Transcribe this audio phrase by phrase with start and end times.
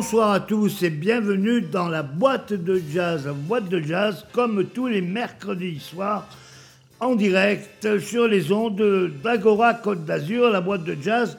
[0.00, 3.26] bonsoir à tous et bienvenue dans la boîte de jazz.
[3.26, 6.26] La boîte de jazz, comme tous les mercredis soirs,
[7.00, 10.48] en direct sur les ondes d'Agora Côte d'Azur.
[10.48, 11.36] La boîte de jazz,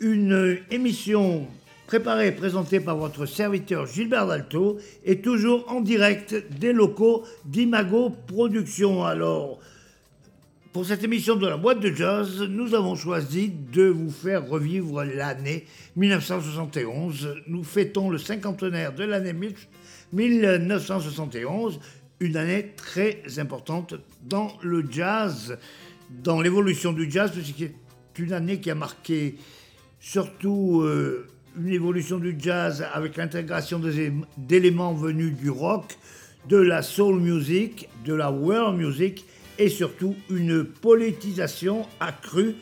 [0.00, 1.46] une émission
[1.86, 8.12] préparée et présentée par votre serviteur Gilbert Dalto et toujours en direct des locaux d'Imago
[8.26, 9.04] Productions.
[9.04, 9.60] Alors,
[10.72, 15.02] pour cette émission de la boîte de jazz, nous avons choisi de vous faire revivre
[15.02, 17.42] l'année 1971.
[17.48, 19.34] Nous fêtons le cinquantenaire de l'année
[20.12, 21.80] 1971,
[22.20, 25.58] une année très importante dans le jazz,
[26.22, 27.72] dans l'évolution du jazz, c'est
[28.22, 29.34] une année qui a marqué
[29.98, 31.26] surtout euh,
[31.58, 33.80] une évolution du jazz avec l'intégration
[34.38, 35.98] d'éléments venus du rock,
[36.48, 39.24] de la soul music, de la world music
[39.60, 42.56] et surtout une politisation accrue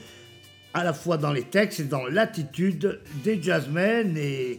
[0.74, 4.58] à la fois dans les textes et dans l'attitude des jazzmen et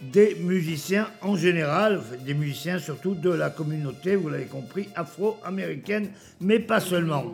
[0.00, 6.60] des musiciens en général, des musiciens surtout de la communauté, vous l'avez compris, afro-américaine, mais
[6.60, 7.24] pas seulement.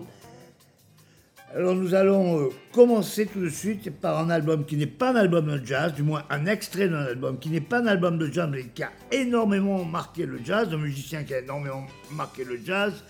[1.55, 5.17] Alors nous allons euh, commencer tout de suite par un album qui n'est pas un
[5.17, 8.33] album de jazz, du moins un extrait d'un album qui n'est pas un album de
[8.33, 12.59] jazz, mais qui a énormément marqué le jazz, un musicien qui a énormément marqué le
[12.65, 13.05] jazz,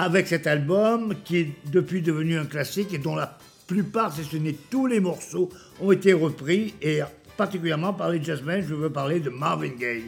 [0.00, 4.38] avec cet album qui est depuis devenu un classique et dont la plupart, si ce
[4.38, 7.00] n'est tous les morceaux, ont été repris et
[7.36, 10.04] particulièrement par les jazzmen, je veux parler de Marvin Gaye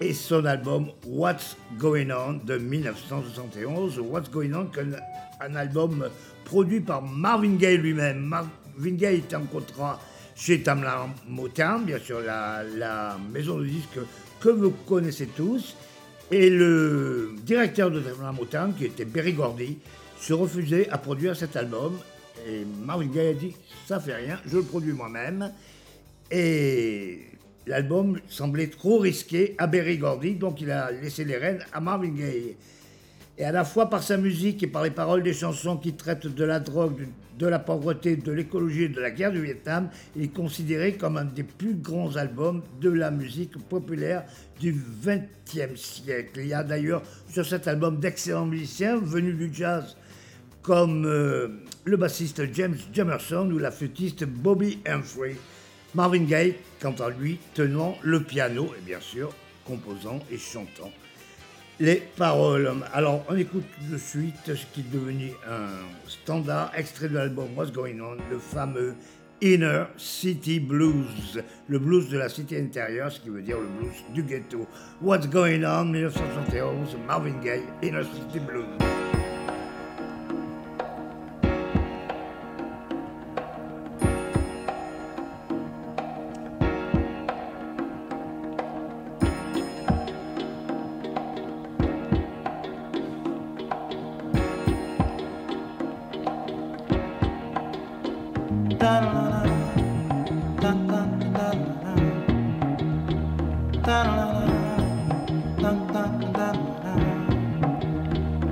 [0.00, 4.00] et son album What's Going On de 1971.
[4.00, 4.68] What's Going On,
[5.40, 6.08] un album
[6.44, 8.18] produit par Marvin Gaye lui-même.
[8.18, 10.00] Marvin Gaye était en contrat
[10.34, 14.00] chez Tamla Motown, bien sûr la, la maison de disques
[14.40, 15.76] que vous connaissez tous.
[16.32, 19.78] Et le directeur de la Motown, qui était Berry Gordy,
[20.20, 21.98] se refusait à produire cet album.
[22.46, 25.50] Et Marvin Gaye a dit Ça fait rien, je le produis moi-même.
[26.30, 27.26] Et
[27.66, 32.10] l'album semblait trop risqué à Berry Gordy, donc il a laissé les rênes à Marvin
[32.10, 32.56] Gaye.
[33.36, 36.28] Et à la fois par sa musique et par les paroles des chansons qui traitent
[36.28, 37.08] de la drogue,
[37.40, 41.16] de la pauvreté, de l'écologie et de la guerre du Vietnam, il est considéré comme
[41.16, 44.24] un des plus grands albums de la musique populaire
[44.60, 46.40] du XXe siècle.
[46.40, 49.96] Il y a d'ailleurs sur cet album d'excellents musiciens venus du jazz
[50.62, 51.48] comme euh,
[51.84, 55.36] le bassiste James Jamerson ou la flûtiste Bobby Humphrey.
[55.94, 59.34] Marvin Gaye, quant à lui, tenant le piano et bien sûr
[59.64, 60.92] composant et chantant
[61.80, 62.70] les paroles.
[62.92, 65.68] Alors, on écoute de suite ce qui est devenu un
[66.06, 68.94] standard, extrait de l'album What's Going On, le fameux
[69.40, 73.96] Inner City Blues, le blues de la cité intérieure, ce qui veut dire le blues
[74.12, 74.66] du ghetto.
[75.00, 79.09] What's Going On, 1971, Marvin Gaye, Inner City Blues.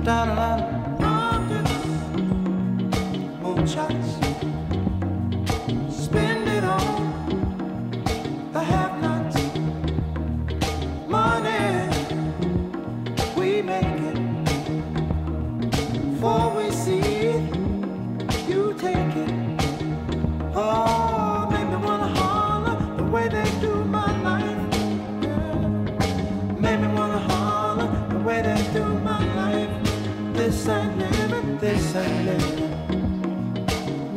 [0.09, 1.63] da da da.
[3.43, 4.28] More shots.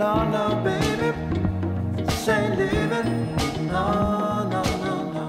[0.02, 1.12] No, no, baby,
[1.94, 3.36] this ain't living.
[3.68, 5.24] No, no, no, no.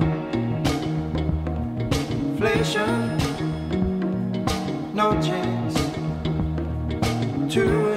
[2.32, 3.18] Inflation,
[4.96, 5.76] no chance
[7.54, 7.93] to.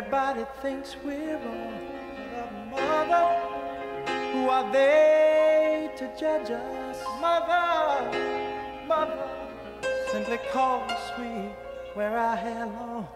[0.00, 3.26] Everybody thinks we're all mother.
[4.32, 6.96] Who are they to judge us?
[7.20, 8.10] Mother,
[8.88, 9.28] mother.
[10.10, 11.50] Simply cause we
[11.94, 13.08] wear our hair long.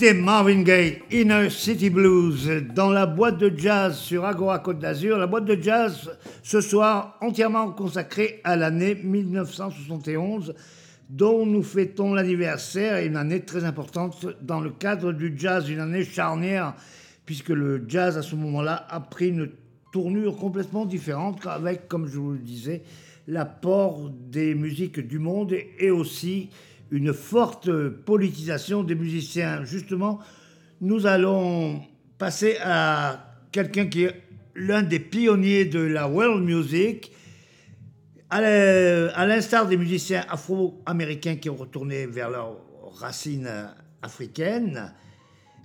[0.00, 5.18] C'était Marvin Gaye, Inner City Blues, dans la boîte de jazz sur Agora Côte d'Azur.
[5.18, 6.10] La boîte de jazz,
[6.42, 10.54] ce soir, entièrement consacrée à l'année 1971,
[11.10, 16.06] dont nous fêtons l'anniversaire, une année très importante dans le cadre du jazz, une année
[16.06, 16.72] charnière,
[17.26, 19.50] puisque le jazz, à ce moment-là, a pris une
[19.92, 22.84] tournure complètement différente, avec, comme je vous le disais,
[23.26, 26.48] l'apport des musiques du monde et aussi
[26.90, 29.64] une forte politisation des musiciens.
[29.64, 30.20] Justement,
[30.80, 31.82] nous allons
[32.18, 34.22] passer à quelqu'un qui est
[34.54, 37.12] l'un des pionniers de la world music,
[38.30, 42.56] à l'instar des musiciens afro-américains qui ont retourné vers leurs
[42.94, 43.50] racines
[44.02, 44.92] africaines.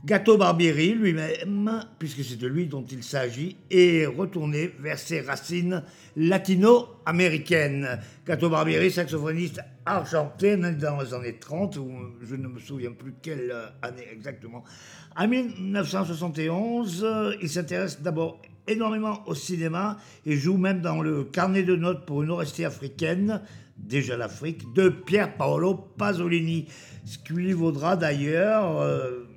[0.06, 5.82] Gato Barbieri lui-même, puisque c'est de lui dont il s'agit, est retourné vers ses racines
[6.16, 8.00] latino-américaines.
[8.24, 11.90] Gato Barbieri, saxophoniste argentin dans les années 30, ou
[12.22, 14.64] je ne me souviens plus quelle année exactement.
[15.18, 17.08] En 1971,
[17.42, 22.22] il s'intéresse d'abord énormément au cinéma et joue même dans le carnet de notes pour
[22.22, 23.42] une orestie africaine,
[23.76, 26.68] déjà l'Afrique, de Pier Paolo Pasolini,
[27.06, 28.82] ce qui lui vaudra d'ailleurs...
[28.82, 29.30] Euh,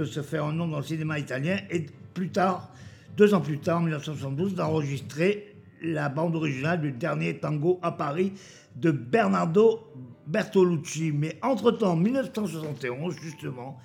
[0.00, 2.72] de se faire un nom dans le cinéma italien et plus tard,
[3.16, 8.32] deux ans plus tard, en 1972, d'enregistrer la bande originale du dernier tango à Paris
[8.74, 9.80] de Bernardo
[10.26, 11.12] Bertolucci.
[11.12, 13.78] Mais entre-temps, en 1971, justement,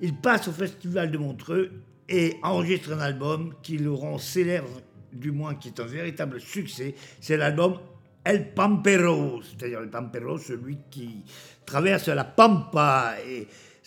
[0.00, 1.70] il passe au Festival de Montreux
[2.08, 4.80] et enregistre un album qui le rend célèbre,
[5.12, 6.94] du moins qui est un véritable succès.
[7.20, 7.78] C'est l'album
[8.24, 11.22] El Pampero, c'est-à-dire le Pampero, celui qui
[11.64, 13.14] traverse la Pampa.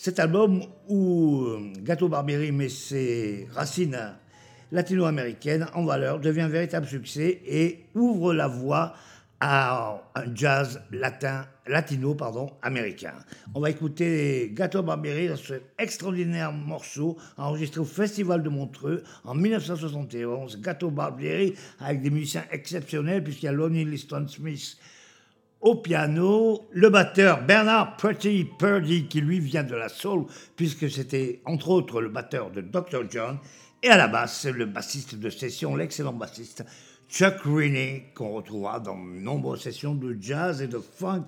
[0.03, 4.15] Cet album où euh, Gato Barbieri met ses racines
[4.71, 8.95] latino-américaines en valeur devient un véritable succès et ouvre la voie
[9.39, 13.13] à un jazz latin, latino pardon, américain.
[13.53, 19.35] On va écouter Gato Barbieri dans ce extraordinaire morceau enregistré au Festival de Montreux en
[19.35, 20.61] 1971.
[20.61, 24.79] Gato Barbieri avec des musiciens exceptionnels puisqu'il y a Lonnie Liston Smith
[25.61, 30.25] au piano, le batteur Bernard Pretty Purdy, qui lui vient de la soul,
[30.55, 33.03] puisque c'était entre autres le batteur de Dr.
[33.09, 33.37] John,
[33.83, 36.63] Et à la basse, le bassiste de session, l'excellent bassiste
[37.09, 41.25] Chuck Rainey, qu'on retrouvera dans de nombreuses sessions de jazz et de funk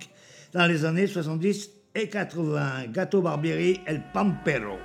[0.53, 2.87] dans les années 70 et 80.
[2.91, 4.77] Gato Barbieri, El Pampero.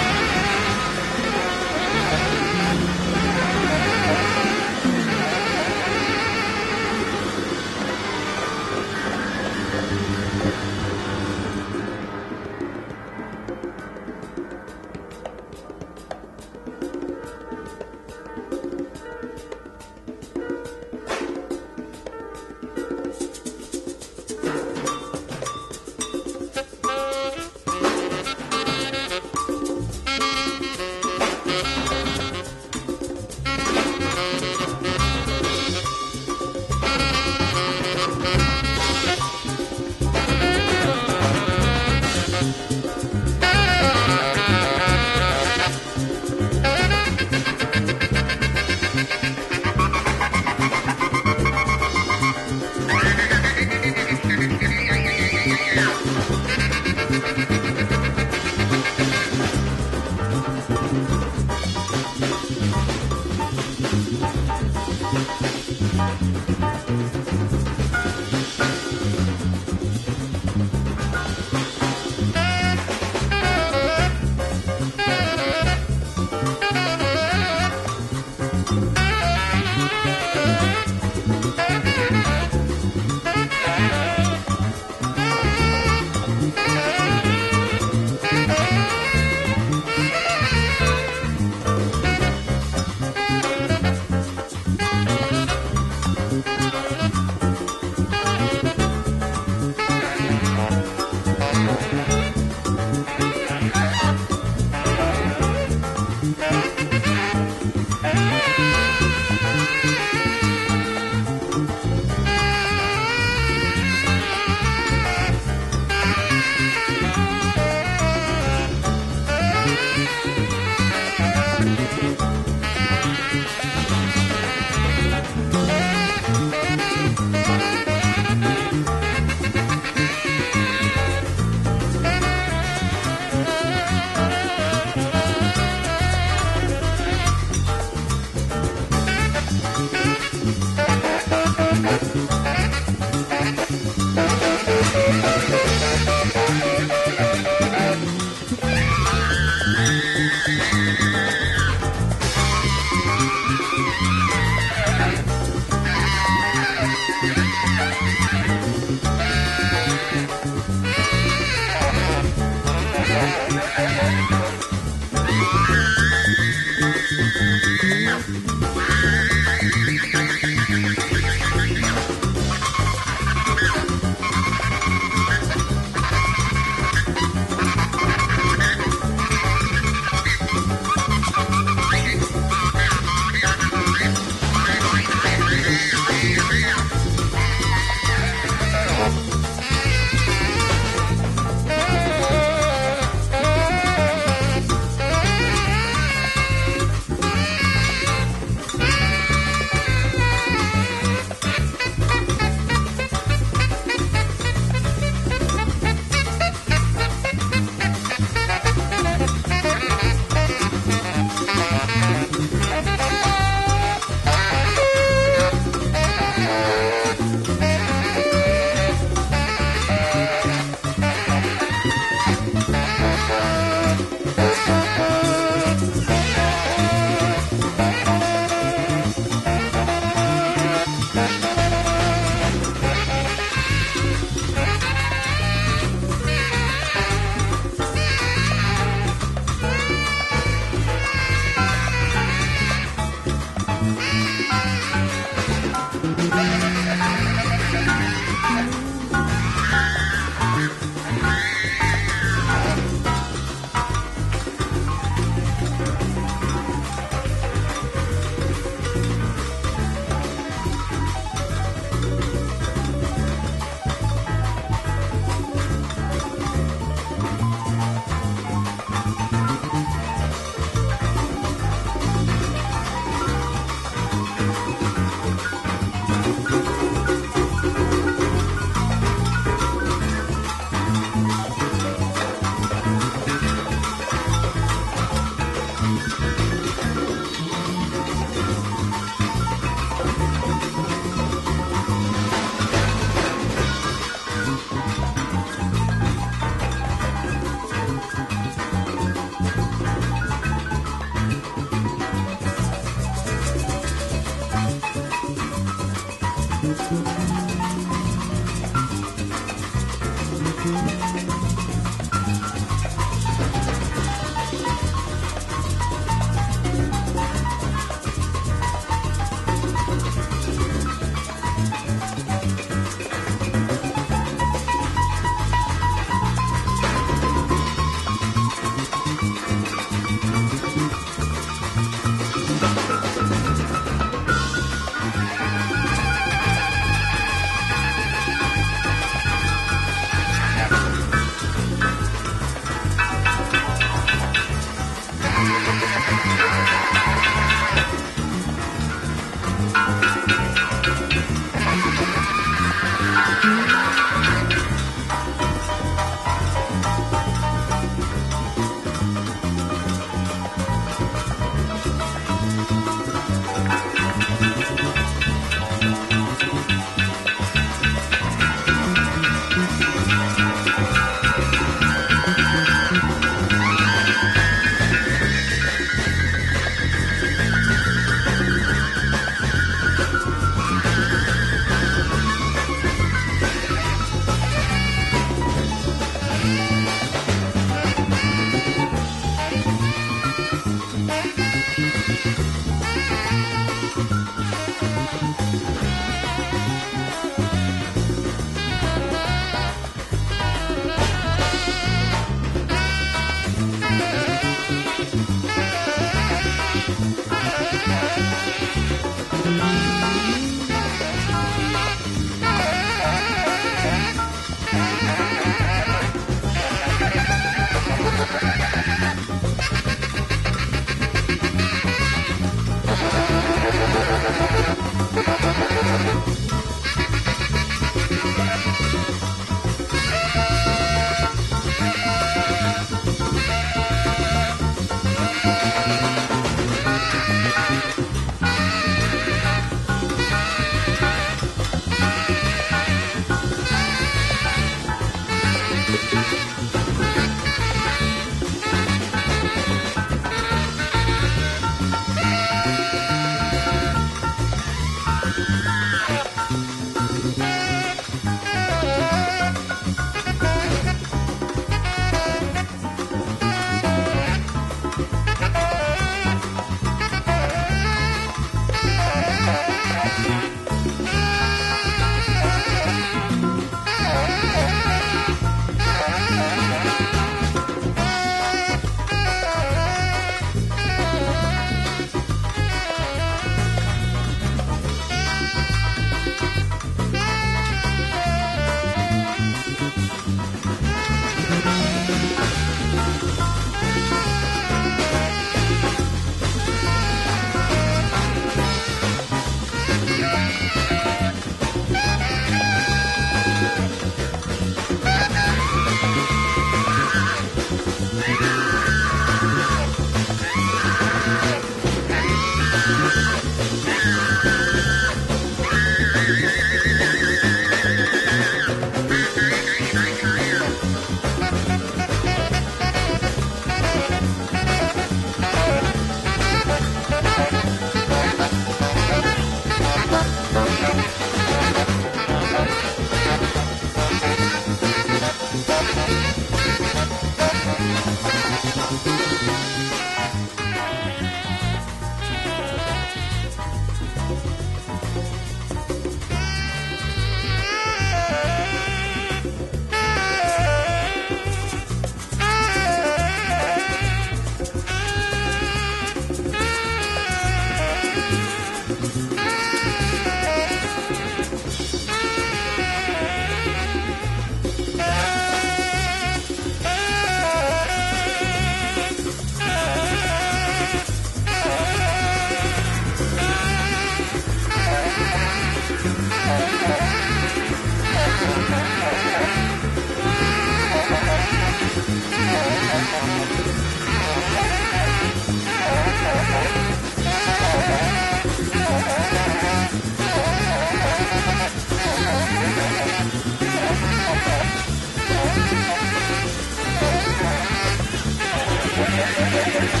[599.63, 600.00] Yeah.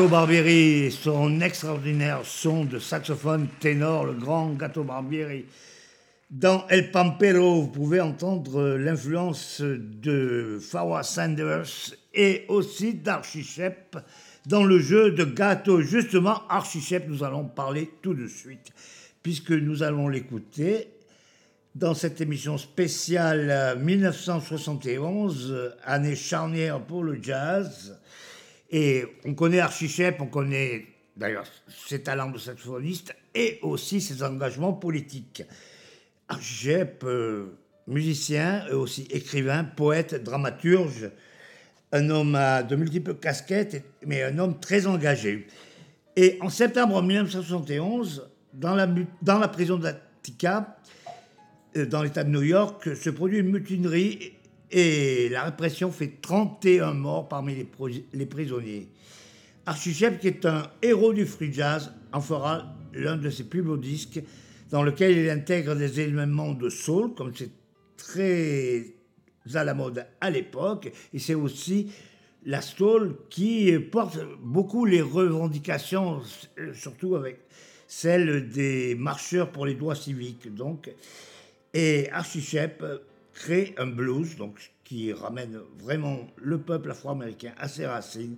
[0.00, 5.44] Gato Barbieri, son extraordinaire son de saxophone ténor, le grand Gato Barbieri.
[6.30, 13.98] Dans El Pampero, vous pouvez entendre l'influence de Fawa Sanders et aussi d'Archie Shep
[14.46, 15.82] dans le jeu de Gato.
[15.82, 18.72] Justement, Archie Shep, nous allons parler tout de suite,
[19.22, 20.88] puisque nous allons l'écouter
[21.74, 28.00] dans cette émission spéciale 1971, année charnière pour le jazz.
[28.70, 31.46] Et on connaît Archie Shep, on connaît d'ailleurs
[31.86, 35.42] ses talents de saxophoniste et aussi ses engagements politiques.
[36.28, 41.10] Archie Shep, euh, musicien, aussi écrivain, poète, dramaturge,
[41.92, 45.48] un homme de multiples casquettes, mais un homme très engagé.
[46.14, 48.88] Et en septembre 1971, dans la,
[49.22, 50.76] dans la prison d'Attica,
[51.76, 54.34] euh, dans l'État de New York, se produit une mutinerie
[54.70, 57.68] et la répression fait 31 morts parmi les,
[58.12, 58.88] les prisonniers.
[59.66, 63.76] Archichep, qui est un héros du free jazz, en fera l'un de ses plus beaux
[63.76, 64.20] disques,
[64.70, 67.50] dans lequel il intègre des éléments de soul, comme c'est
[67.96, 68.94] très
[69.54, 71.90] à la mode à l'époque, et c'est aussi
[72.46, 76.22] la soul qui porte beaucoup les revendications,
[76.72, 77.40] surtout avec
[77.86, 80.54] celles des marcheurs pour les droits civiques.
[80.54, 80.90] Donc,
[81.74, 82.84] et Archichep
[83.40, 88.36] crée un blues, donc qui ramène vraiment le peuple afro-américain à ses racines.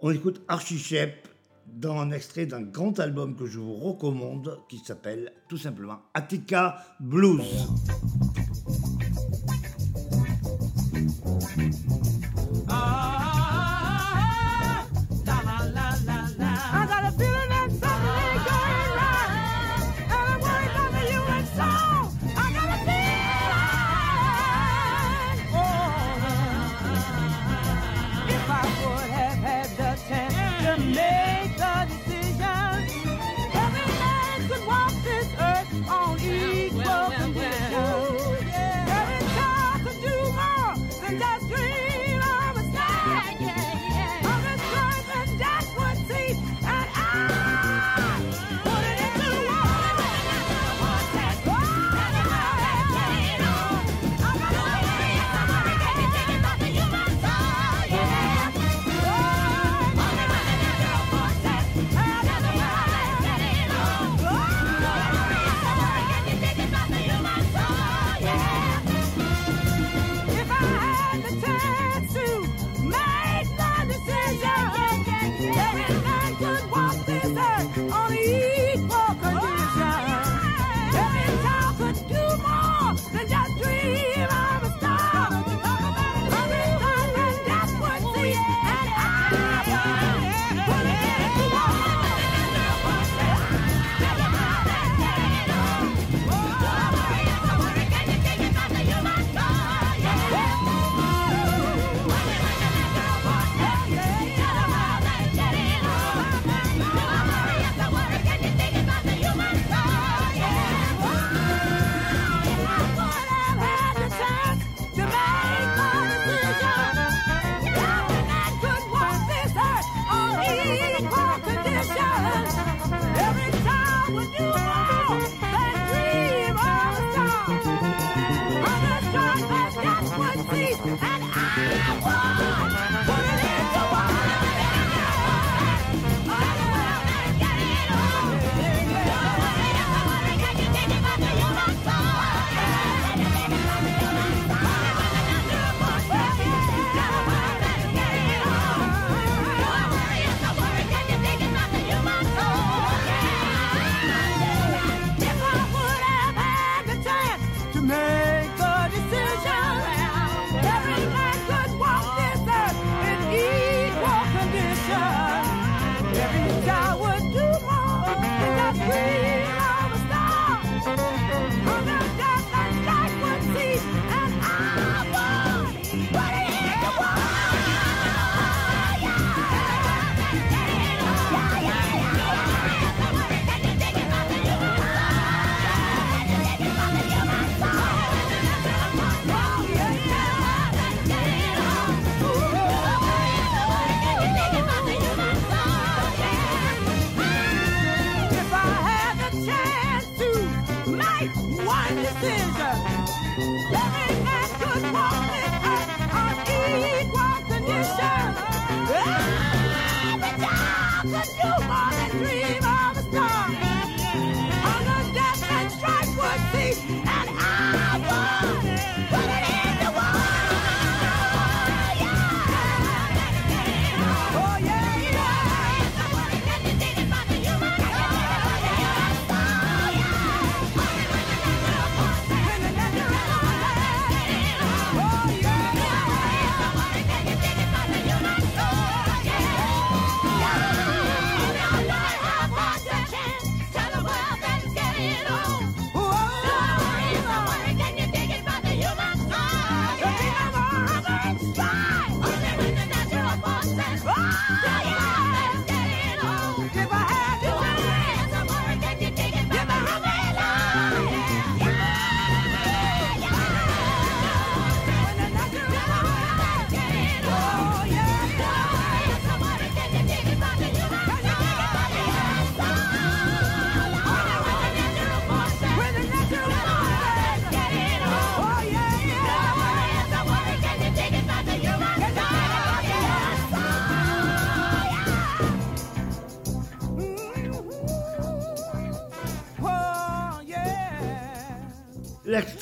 [0.00, 1.28] On écoute Archie Shep
[1.66, 6.76] dans un extrait d'un grand album que je vous recommande qui s'appelle tout simplement Attica
[7.00, 7.40] Blues.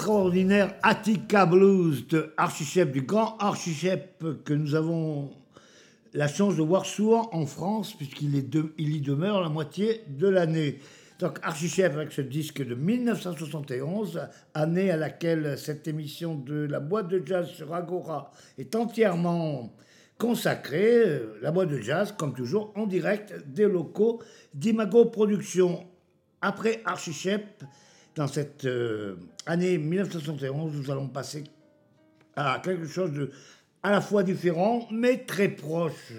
[0.03, 5.31] L'extraordinaire Attica Blues de Archichep, du grand Archichep que nous avons
[6.13, 8.35] la chance de voir souvent en France, puisqu'il
[8.79, 10.81] il y demeure la moitié de l'année.
[11.21, 14.23] Donc Archichep avec ce disque de 1971,
[14.55, 19.73] année à laquelle cette émission de la boîte de jazz sur Agora est entièrement
[20.19, 21.23] consacrée.
[21.43, 24.21] La boîte de jazz, comme toujours, en direct des locaux
[24.53, 25.87] d'Imago Productions.
[26.41, 27.63] Après Archichep,
[28.15, 29.15] dans cette euh,
[29.47, 31.45] année 1971, nous allons passer
[32.37, 33.31] à quelque chose de
[33.83, 36.13] à la fois différent, mais très proche.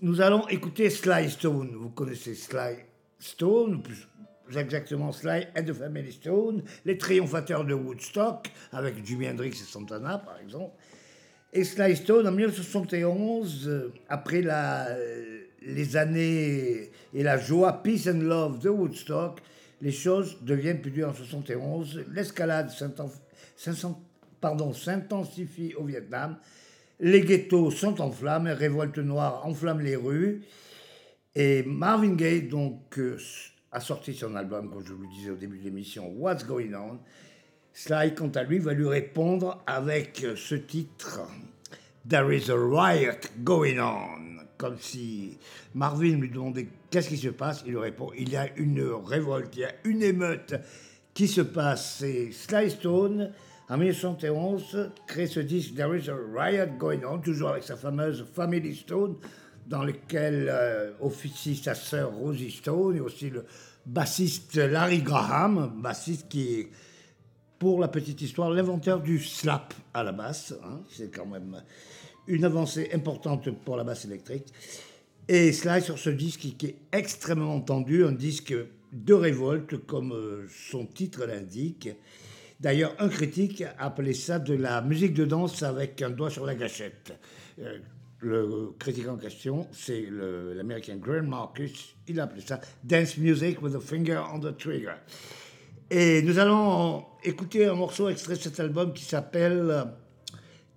[0.00, 1.76] Nous allons écouter Sly Stone.
[1.76, 2.76] Vous connaissez Sly
[3.18, 4.08] Stone, plus
[4.56, 10.18] exactement Sly et The Family Stone, les triomphateurs de Woodstock, avec Jimi Hendrix et Santana,
[10.18, 10.74] par exemple.
[11.52, 14.88] Et Sly Stone, en 1971, euh, après la,
[15.62, 19.40] les années et la joie Peace and Love de Woodstock,
[19.80, 22.06] les choses deviennent plus dures en 71.
[22.12, 22.70] L'escalade
[23.60, 26.38] s'intensifie au Vietnam.
[27.00, 30.42] Les ghettos sont en flammes, révolte noire enflamme les rues.
[31.34, 33.16] Et Marvin Gaye, donc, euh,
[33.72, 36.74] a sorti son album, comme je vous le disais au début de l'émission, What's Going
[36.74, 36.98] On.
[37.72, 41.20] Sly, quant à lui, va lui répondre avec ce titre,
[42.08, 45.38] There is a riot going on comme si
[45.74, 49.60] Marvin lui demandait qu'est-ce qui se passe, il répond il y a une révolte, il
[49.60, 50.54] y a une émeute
[51.14, 51.98] qui se passe.
[51.98, 53.32] C'est Sly Stone,
[53.68, 58.26] en 1971, crée ce disque There is a Riot Going On, toujours avec sa fameuse
[58.34, 59.16] Family Stone,
[59.66, 63.44] dans lequel euh, officie sa sœur Rosie Stone et aussi le
[63.86, 66.70] bassiste Larry Graham, bassiste qui est,
[67.58, 70.54] pour la petite histoire, l'inventeur du slap à la basse.
[70.64, 70.80] Hein.
[70.90, 71.62] c'est quand même
[72.26, 74.46] une avancée importante pour la basse électrique.
[75.32, 78.52] Et cela sur ce disque qui est extrêmement tendu, un disque
[78.92, 81.88] de révolte, comme euh, son titre l'indique.
[82.58, 86.44] D'ailleurs, un critique a appelé ça de la musique de danse avec un doigt sur
[86.44, 87.12] la gâchette.
[87.60, 87.78] Euh,
[88.18, 91.94] le critique en question, c'est l'américain Graham Marcus.
[92.08, 94.94] Il a appelé ça Dance Music with a Finger on the Trigger.
[95.90, 99.84] Et nous allons écouter un morceau extrait de cet album qui s'appelle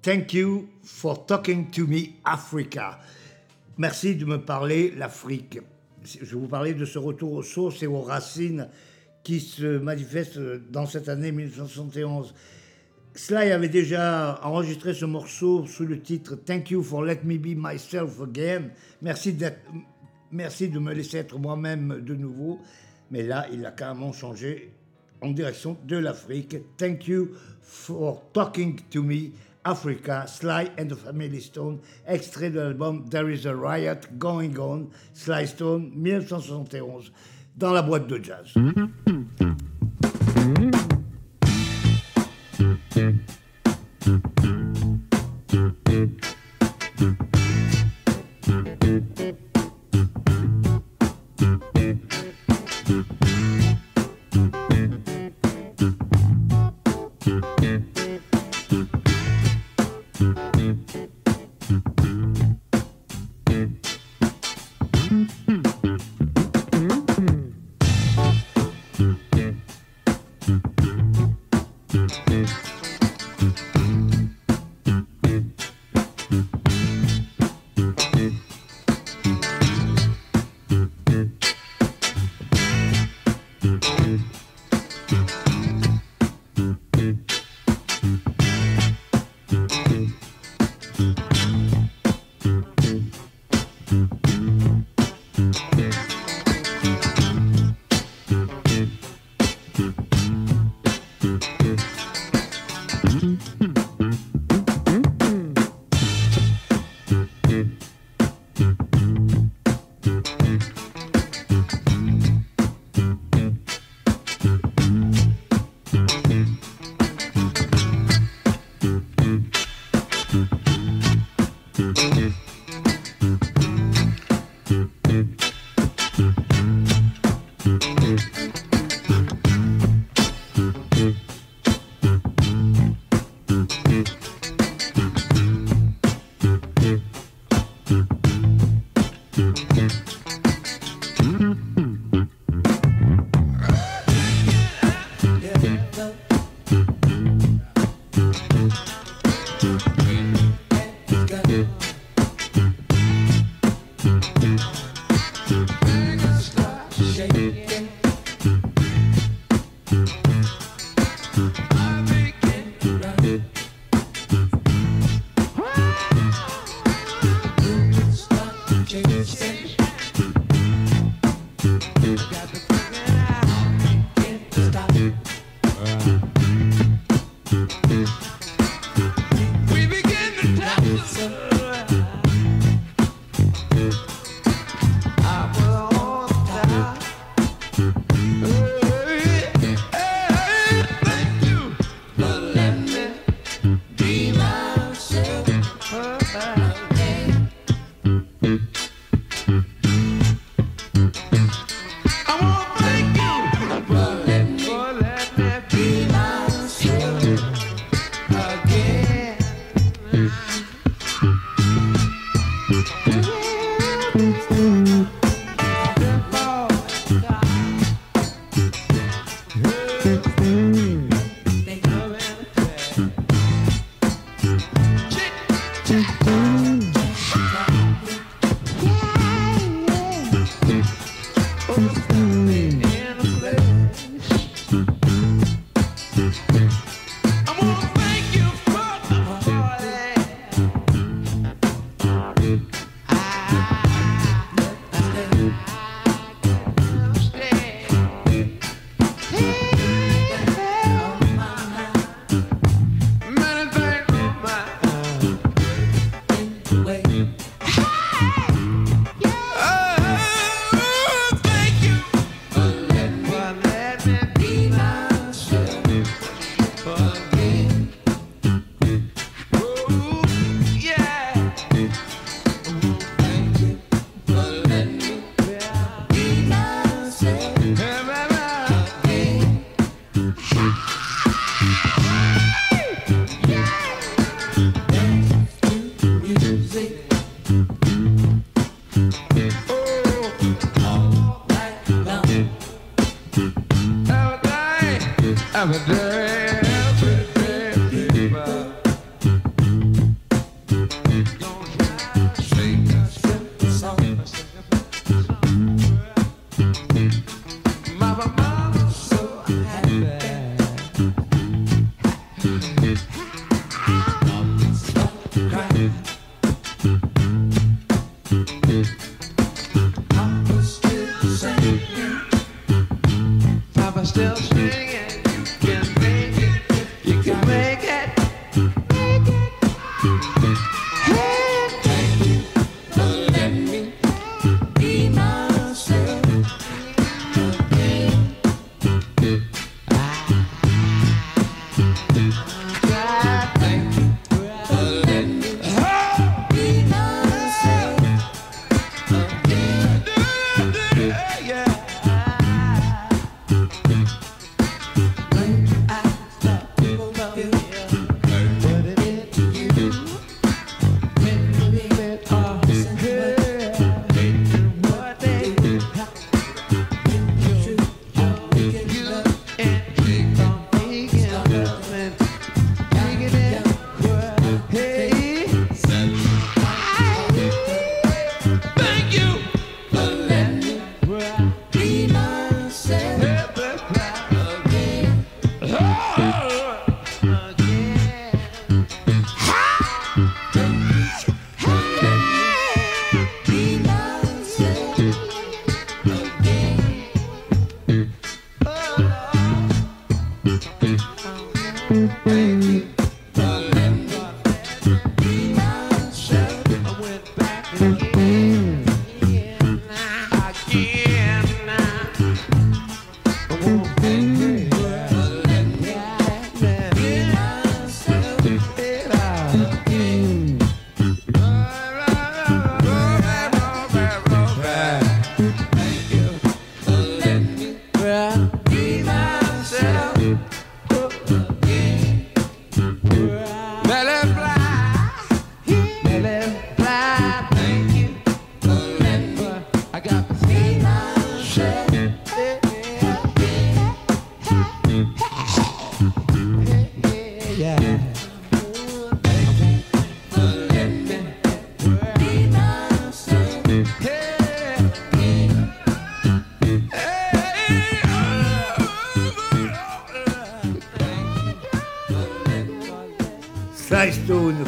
[0.03, 2.99] Thank you for talking to me, Africa.
[3.77, 5.59] Merci de me parler l'Afrique.
[6.03, 8.69] Je vous parler de ce retour aux sources et aux racines
[9.23, 10.37] qui se manifeste
[10.69, 12.35] dans cette année 1971.
[13.15, 17.55] Sly avait déjà enregistré ce morceau sous le titre Thank you for let me be
[17.57, 18.69] myself again.
[19.01, 19.35] Merci,
[20.31, 22.59] merci de me laisser être moi-même de nouveau.
[23.09, 24.71] Mais là, il a carrément changé
[25.21, 26.57] en direction de l'Afrique.
[26.77, 27.29] Thank you
[27.61, 29.31] for talking to me,
[29.65, 34.89] Africa, Sly and the Family Stone, extrait de l'album There is a Riot Going On,
[35.13, 37.11] Sly Stone, 1971,
[37.57, 38.53] dans la boîte de jazz.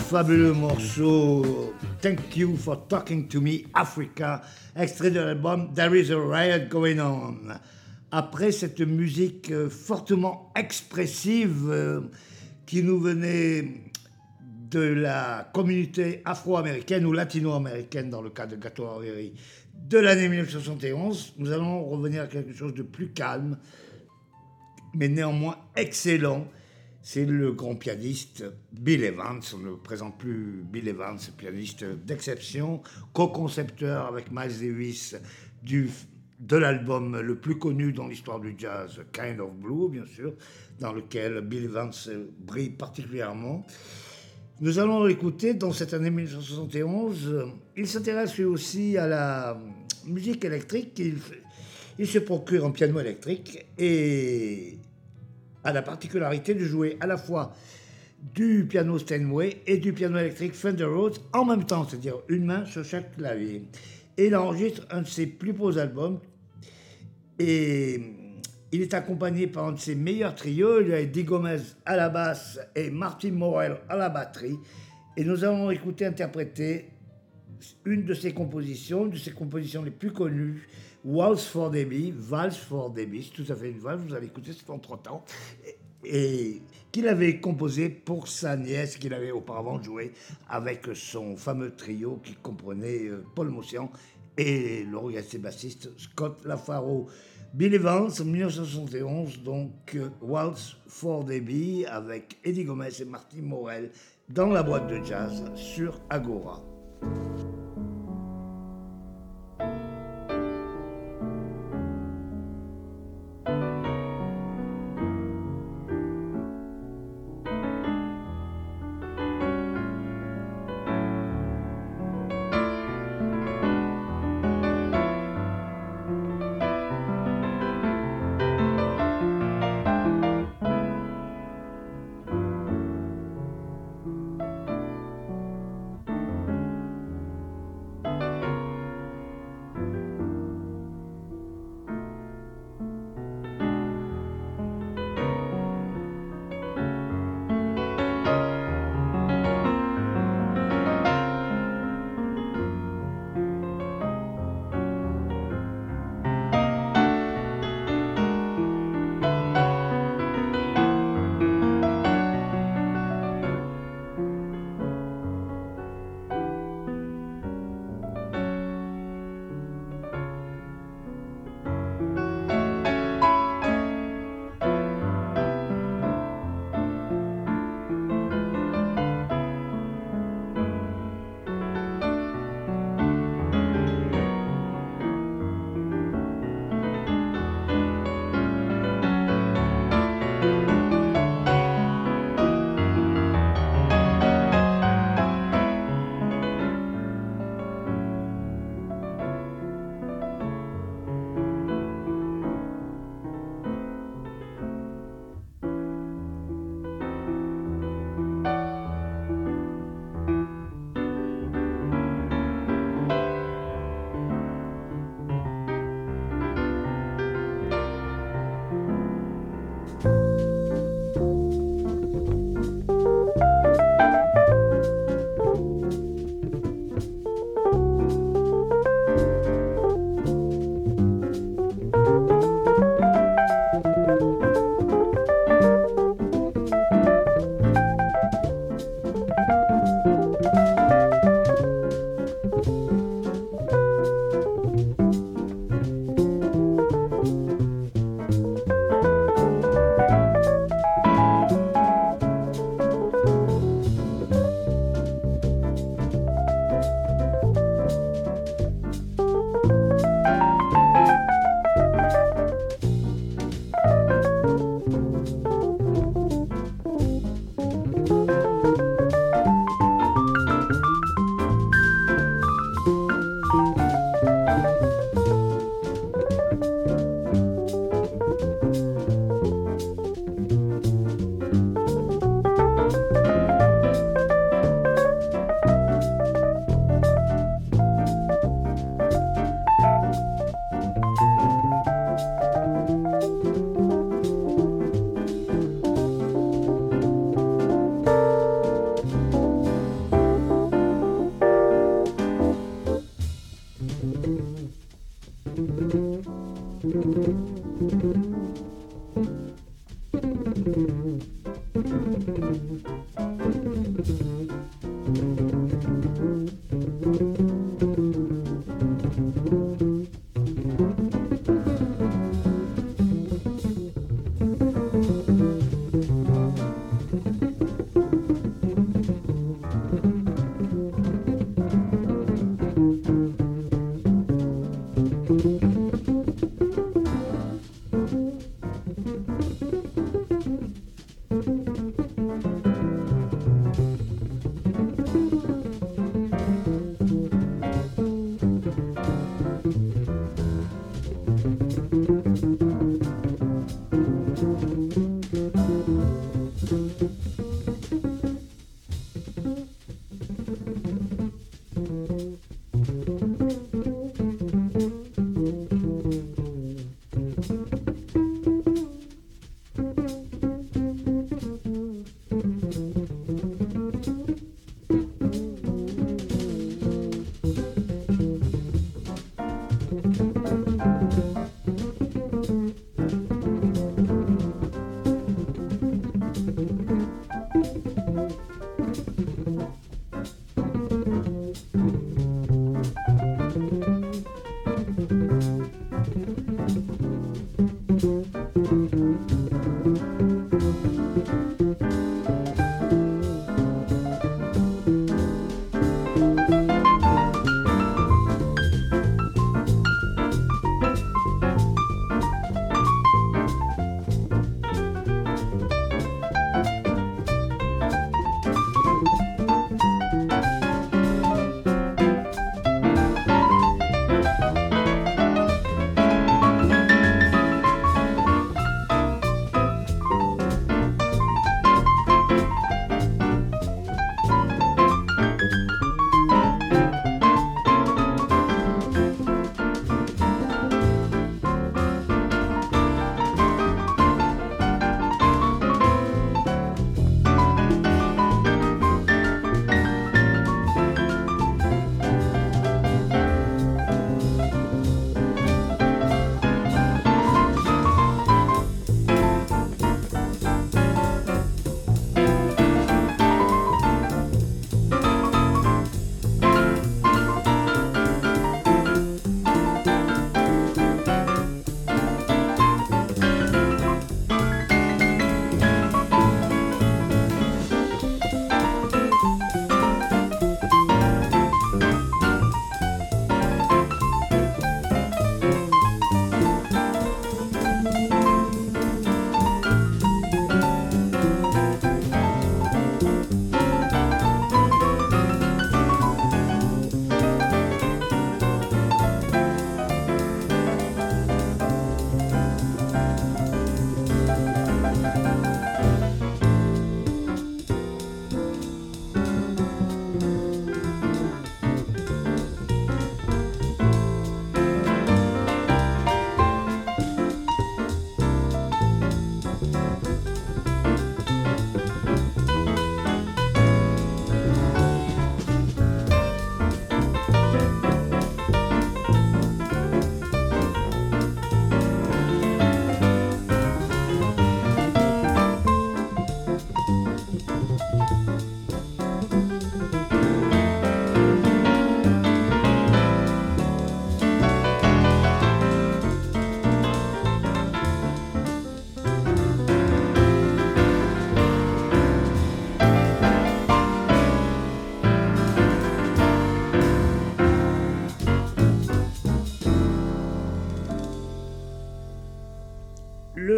[0.05, 1.73] Fabuleux morceau.
[1.99, 4.41] Thank You for Talking to Me Africa,
[4.75, 7.35] extrait de l'album There is a Riot Going On.
[8.11, 12.01] Après cette musique euh, fortement expressive euh,
[12.67, 13.81] qui nous venait
[14.69, 19.33] de la communauté afro-américaine ou latino-américaine dans le cas de Gato Avery
[19.73, 23.57] de l'année 1971, nous allons revenir à quelque chose de plus calme,
[24.93, 26.45] mais néanmoins excellent
[27.05, 28.43] c'est le grand pianiste
[28.73, 29.39] Bill Evans.
[29.53, 32.81] On ne présente plus Bill Evans, pianiste d'exception,
[33.13, 35.15] co-concepteur avec Miles Davis
[35.61, 35.91] du,
[36.39, 40.33] de l'album le plus connu dans l'histoire du jazz, Kind of Blue, bien sûr,
[40.79, 41.91] dans lequel Bill Evans
[42.39, 43.63] brille particulièrement.
[44.59, 47.51] Nous allons l'écouter dans cette année 1971.
[47.77, 49.61] Il s'intéresse lui aussi à la
[50.07, 50.93] musique électrique.
[50.97, 51.17] Il,
[51.99, 54.79] il se procure un piano électrique et
[55.65, 57.53] a la particularité de jouer à la fois
[58.33, 62.65] du piano Steinway et du piano électrique Fender Rhodes en même temps, c'est-à-dire une main
[62.65, 63.63] sur chaque clavier.
[64.17, 66.19] Et il enregistre un de ses plus beaux albums
[67.37, 67.99] et
[68.71, 70.81] il est accompagné par un de ses meilleurs trios.
[70.81, 74.57] Il y a Eddie Gomez à la basse et Martin Morel à la batterie.
[75.17, 76.89] Et nous allons écouter interpréter
[77.85, 80.67] une de ses compositions, de ses compositions les plus connues,
[81.05, 84.51] Waltz for Debbie, Valse for Debbie, c'est tout à fait une valse, vous avez écouté,
[84.57, 85.23] c'est entre temps,
[85.63, 90.13] et, et qu'il avait composé pour sa nièce, qu'il avait auparavant joué
[90.49, 93.91] avec son fameux trio qui comprenait euh, Paul Mossian
[94.35, 97.07] et le bassiste Scott Lafaro.
[97.53, 103.91] Bill Evans, 1971, donc euh, Waltz for Debbie avec Eddie Gomez et Martin Morel
[104.27, 106.63] dans la boîte de jazz sur Agora.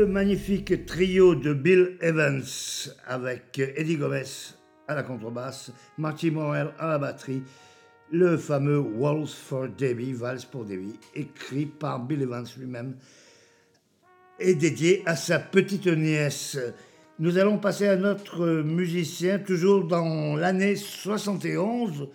[0.08, 2.44] Magnifique trio de Bill Evans
[3.06, 4.24] avec Eddie Gomez
[4.88, 7.44] à la contrebasse, Marty Morel à la batterie,
[8.12, 12.96] le fameux Waltz for Debbie, Valse pour Debbie, écrit par Bill Evans lui-même
[14.40, 16.58] et dédié à sa petite nièce.
[17.20, 22.08] Nous allons passer à notre musicien, toujours dans l'année 71.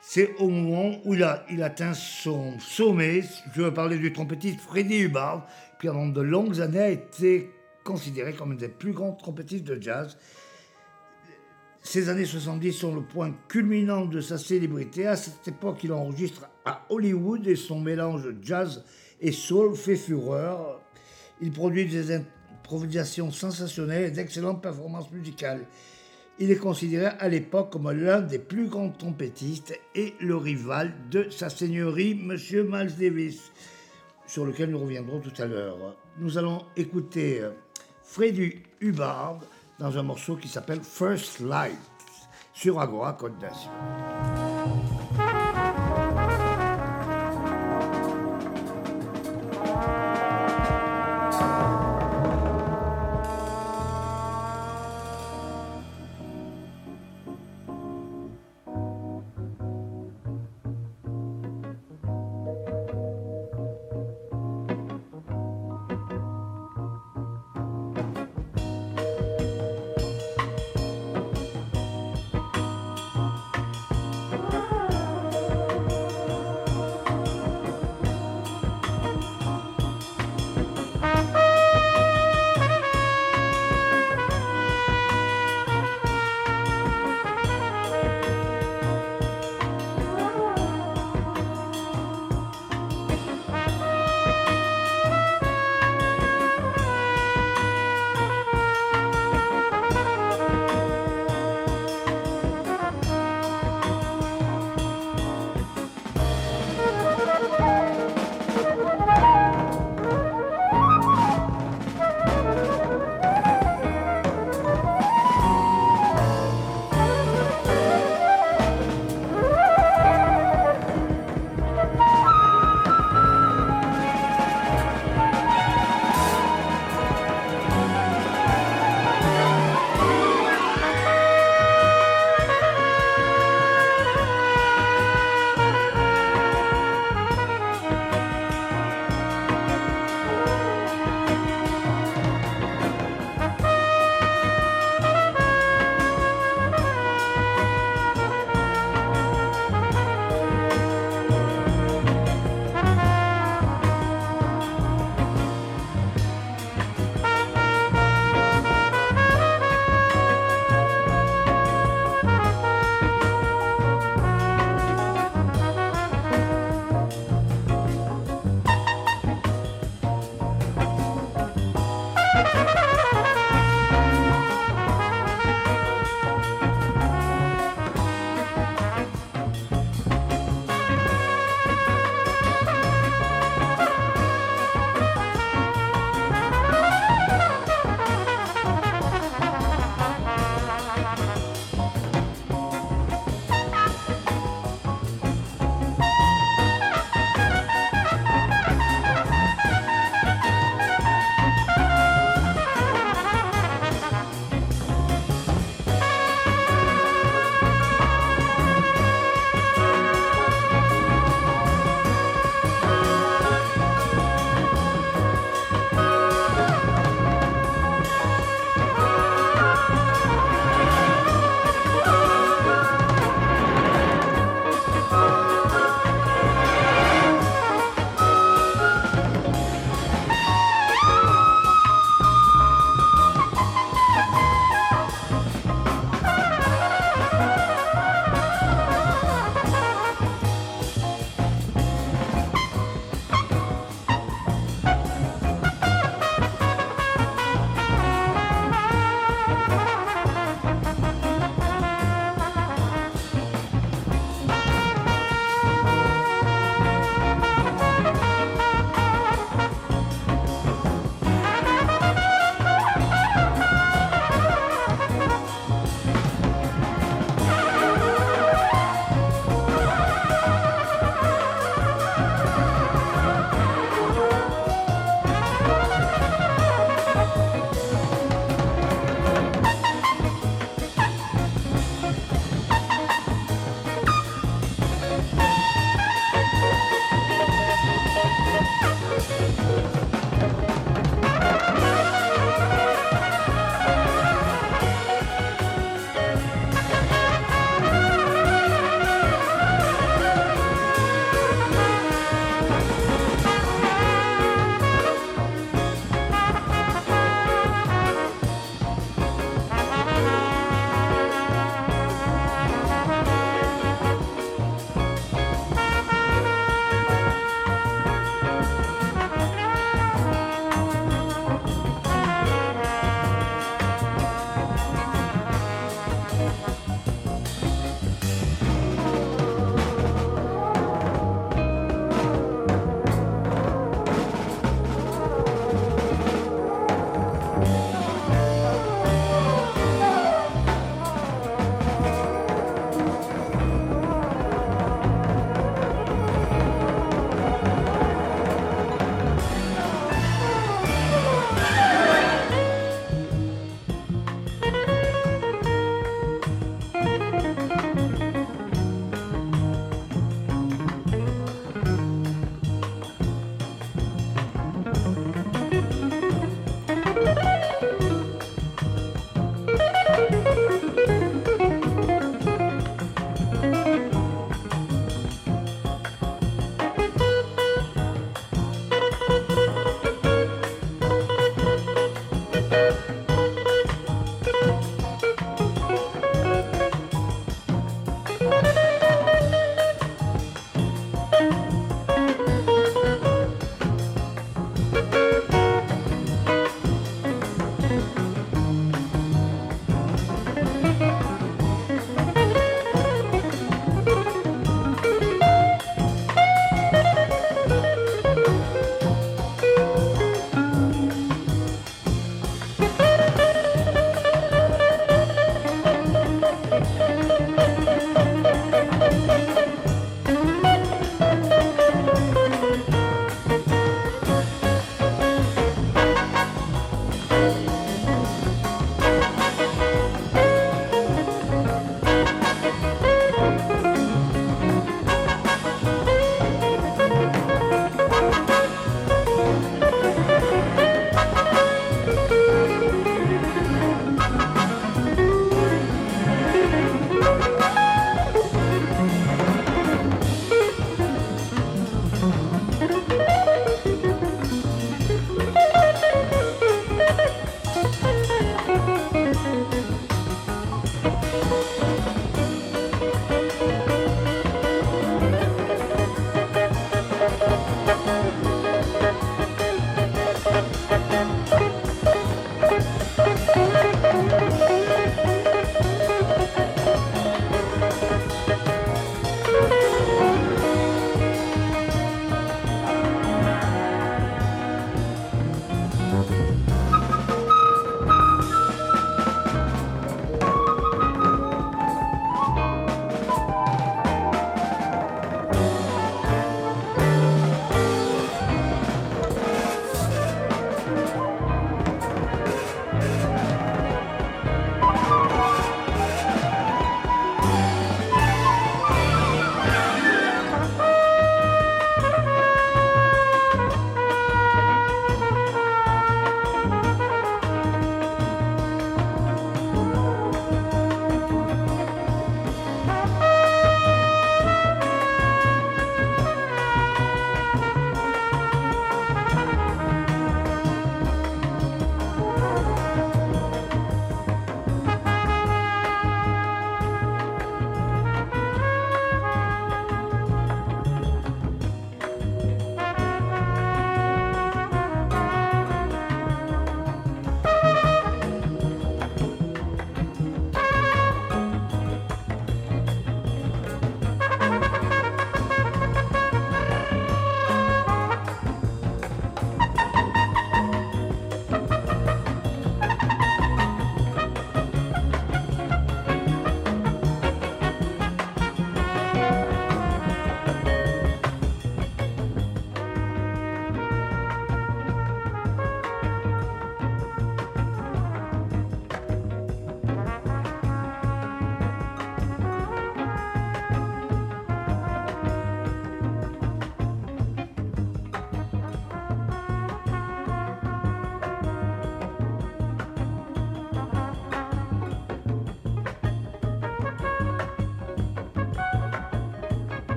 [0.00, 3.22] C'est au moment où il, il atteint son sommet.
[3.54, 5.46] Je veux parler du trompettiste Freddie Hubbard,
[5.82, 7.50] pendant de longues années a été
[7.84, 10.16] considéré comme un des plus grands trompettistes de jazz.
[11.82, 15.06] Ces années 70 sont le point culminant de sa célébrité.
[15.08, 18.84] À cette époque, il enregistre à Hollywood et son mélange jazz
[19.20, 20.80] et soul fait fureur.
[21.40, 25.66] Il produit des improvisations sensationnelles et d'excellentes performances musicales.
[26.38, 31.28] Il est considéré à l'époque comme l'un des plus grands trompettistes et le rival de
[31.30, 32.36] sa seigneurie, M.
[32.70, 33.50] Miles Davis,
[34.32, 35.76] sur lequel nous reviendrons tout à l'heure.
[36.18, 37.50] Nous allons écouter euh,
[38.02, 39.40] Freddy Hubbard
[39.78, 41.76] dans un morceau qui s'appelle First Light
[42.54, 43.70] sur Agora Côte d'Azur.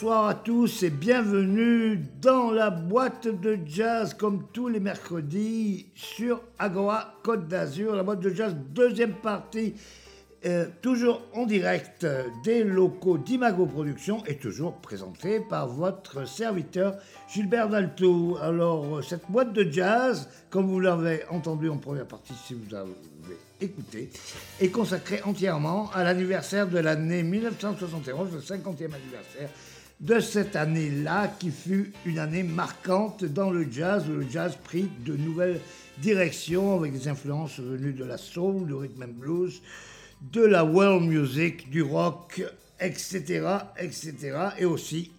[0.00, 6.40] Bonsoir à tous et bienvenue dans la boîte de jazz comme tous les mercredis sur
[6.58, 9.74] Agora Côte d'Azur, la boîte de jazz deuxième partie,
[10.46, 12.06] euh, toujours en direct
[12.44, 16.96] des locaux d'Imago Productions et toujours présenté par votre serviteur
[17.28, 18.38] Gilbert Dalto.
[18.40, 22.88] Alors cette boîte de jazz, comme vous l'avez entendu en première partie si vous avez
[23.60, 24.08] écouté,
[24.62, 29.50] est consacrée entièrement à l'anniversaire de l'année 1971, le 50e anniversaire
[30.00, 34.88] de cette année-là, qui fut une année marquante dans le jazz, où le jazz prit
[35.04, 35.60] de nouvelles
[35.98, 39.60] directions avec des influences venues de la soul, du rhythm and blues,
[40.32, 42.42] de la world music, du rock,
[42.80, 43.46] etc.,
[43.78, 44.14] etc.,
[44.58, 45.10] et aussi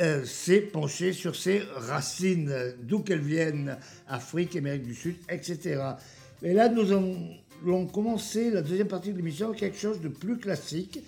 [0.00, 3.76] euh, s'est penché sur ses racines, d'où qu'elles viennent,
[4.08, 5.80] Afrique, Amérique du Sud, etc.
[6.42, 10.38] Et là, nous allons commencer la deuxième partie de l'émission avec quelque chose de plus
[10.38, 11.00] classique,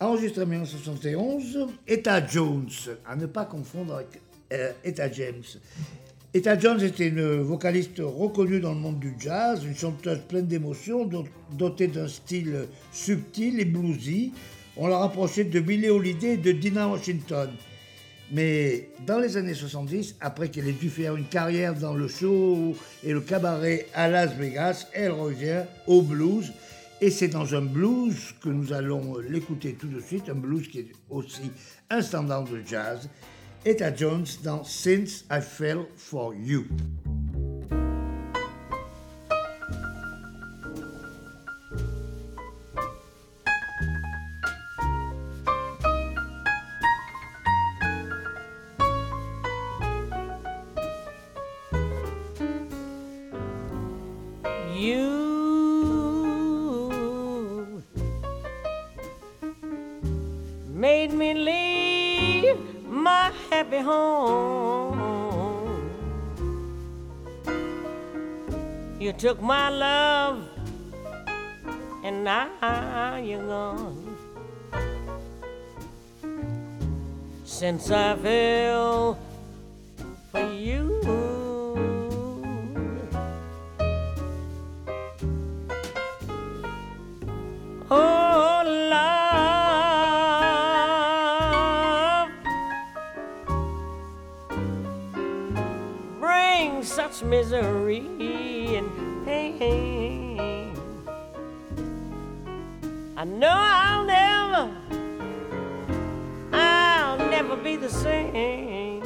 [0.00, 2.70] enregistré en 1971, Etta Jones,
[3.06, 4.20] à ne pas confondre avec
[4.52, 5.44] euh, Etta James.
[6.32, 11.08] Etta Jones était une vocaliste reconnue dans le monde du jazz, une chanteuse pleine d'émotions,
[11.52, 14.32] dotée d'un style subtil et bluesy.
[14.76, 17.50] On l'a rapprochée de Billie Holiday et de Dina Washington.
[18.32, 22.76] Mais dans les années 70, après qu'elle ait dû faire une carrière dans le show
[23.02, 26.52] et le cabaret à Las Vegas, elle revient au blues
[27.00, 30.80] et c'est dans un blues que nous allons l'écouter tout de suite, un blues qui
[30.80, 31.50] est aussi
[31.88, 33.08] un standard de jazz.
[33.64, 36.64] Etta Jones dans Since I Fell for You.
[69.20, 70.48] Took my love,
[72.02, 74.16] and now you're gone.
[77.44, 79.18] Since I fell
[80.32, 81.02] for you.
[87.90, 88.19] Oh,
[96.82, 100.74] such misery and pain.
[103.16, 104.70] I know I'll never,
[106.52, 109.02] I'll never be the same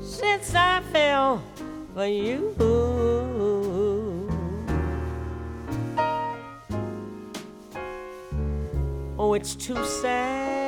[0.00, 1.42] since I fell
[1.94, 2.54] for you.
[9.18, 10.61] Oh, it's too sad.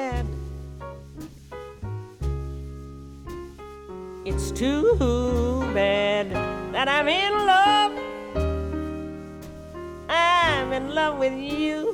[4.35, 6.29] It's too bad
[6.73, 7.93] that I'm in love
[10.09, 11.93] I'm in love with you.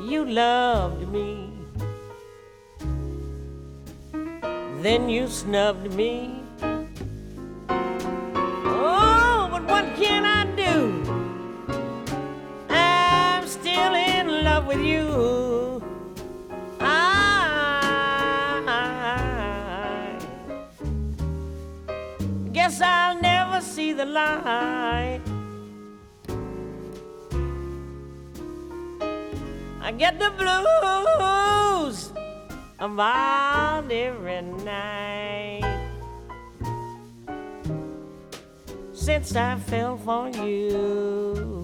[0.00, 1.52] You loved me,
[4.80, 6.42] then you snubbed me.
[8.64, 11.02] Oh, but what can I do?
[12.70, 15.37] I'm still in love with you.
[23.98, 25.20] The light.
[29.82, 32.12] I get the blues
[32.78, 35.64] about every night
[38.92, 41.57] since I fell for you.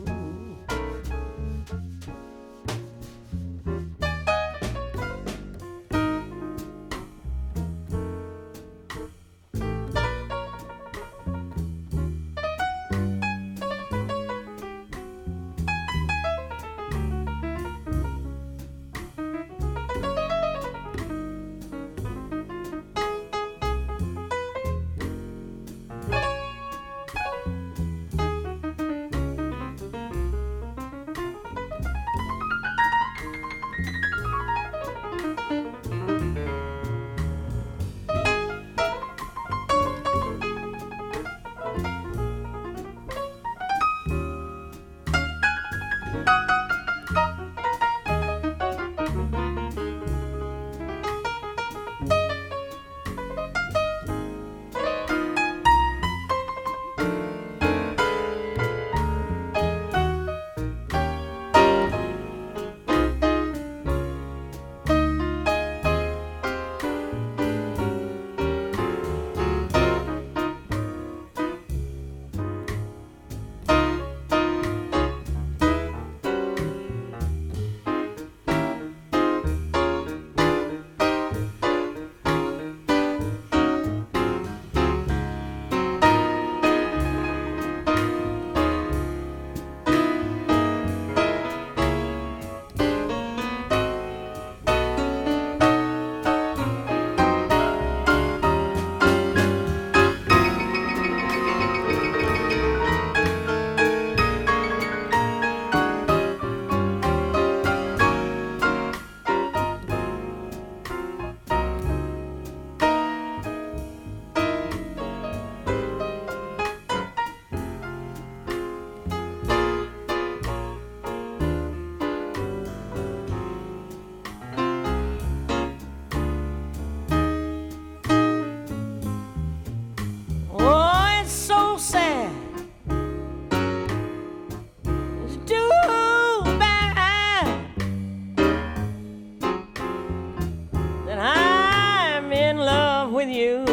[143.25, 143.65] with you.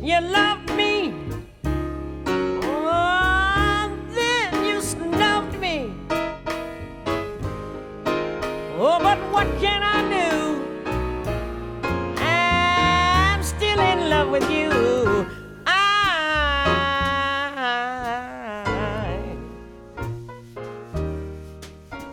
[0.00, 1.12] You love me,
[1.66, 5.92] oh, then you snubbed me.
[8.78, 10.62] Oh, but what can I do?
[12.22, 14.70] I'm still in love with you.
[15.66, 15.74] I,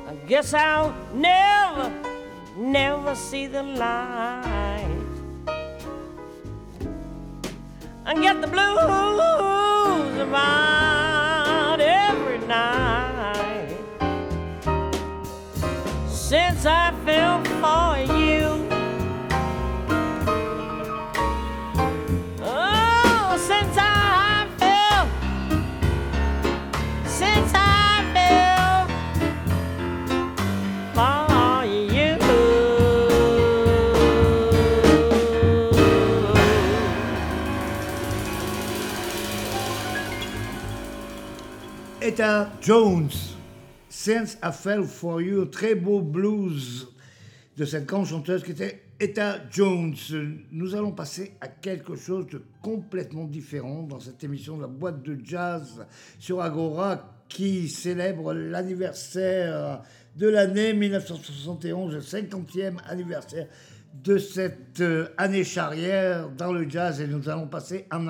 [0.07, 1.04] I guess I'll
[3.35, 4.34] see the light.
[42.15, 43.35] Etta Jones,
[43.89, 46.87] Since I Fell For You, très beau blues
[47.57, 49.95] de cette grande chanteuse qui était Etta Jones.
[50.49, 55.03] Nous allons passer à quelque chose de complètement différent dans cette émission de la boîte
[55.03, 55.85] de jazz
[56.17, 59.81] sur Agora qui célèbre l'anniversaire
[60.15, 63.47] de l'année 1971, le 50e anniversaire
[63.93, 68.07] de cette euh, année charrière dans le jazz et nous allons passer un,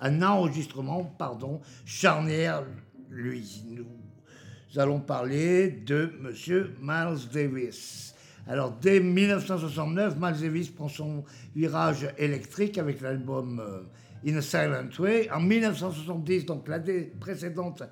[0.00, 2.64] un enregistrement pardon, charnière,
[3.10, 3.64] lui.
[3.68, 8.14] Nous allons parler de Monsieur Miles Davis.
[8.46, 11.24] Alors, dès 1969, Miles Davis prend son
[11.54, 13.82] virage électrique avec l'album euh,
[14.26, 15.30] In a Silent Way.
[15.30, 17.82] En 1970, donc l'année précédente,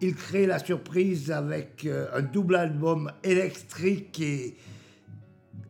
[0.00, 4.56] il crée la surprise avec euh, un double album électrique et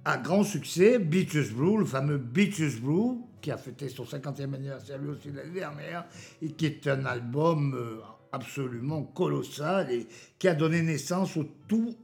[0.04, 4.98] à grand succès, Beaches Brew, le fameux Beaches Brew, qui a fêté son 50e anniversaire
[4.98, 6.04] lui aussi l'année dernière,
[6.42, 8.00] et qui est un album euh,
[8.34, 10.06] absolument colossal et
[10.38, 11.94] qui a donné naissance au tout,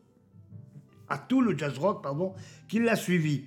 [1.08, 2.34] à tout le jazz rock pardon,
[2.68, 3.44] qui l'a suivi.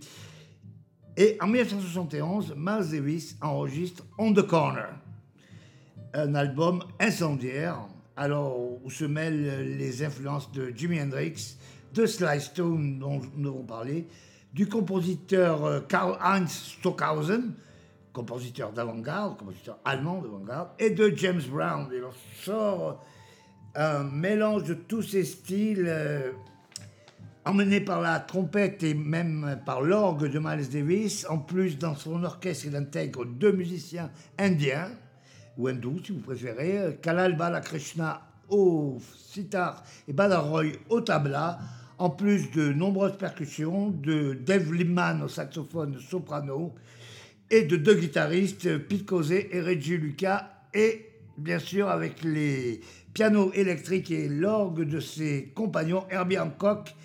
[1.16, 4.90] Et en 1971, Miles Davis enregistre On the Corner,
[6.14, 7.78] un album incendiaire,
[8.18, 11.58] alors où se mêlent les influences de Jimi Hendrix,
[11.94, 14.08] de Sly Stone dont nous avons parlé,
[14.54, 17.54] du compositeur euh, Karl-Heinz Stockhausen,
[18.14, 21.90] compositeur d'avant-garde, compositeur allemand d'avant-garde, et de James Brown.
[21.92, 23.04] Et on sort
[23.76, 26.32] un mélange de tous ces styles, euh,
[27.44, 31.26] emmené par la trompette et même par l'orgue de Miles Davis.
[31.28, 34.92] En plus, dans son orchestre, il intègre deux musiciens indiens,
[35.58, 41.60] ou hindous si vous préférez, euh, Kalal Balakrishna au sitar et Badaroy au tabla,
[41.98, 46.74] en plus de nombreuses percussions, de Dave Liman au saxophone soprano,
[47.54, 51.06] et de deux guitaristes, Pete Cosé et Reggie Lucas, et
[51.38, 52.82] bien sûr avec les
[53.14, 56.96] pianos électriques et l'orgue de ses compagnons Herbie Hancock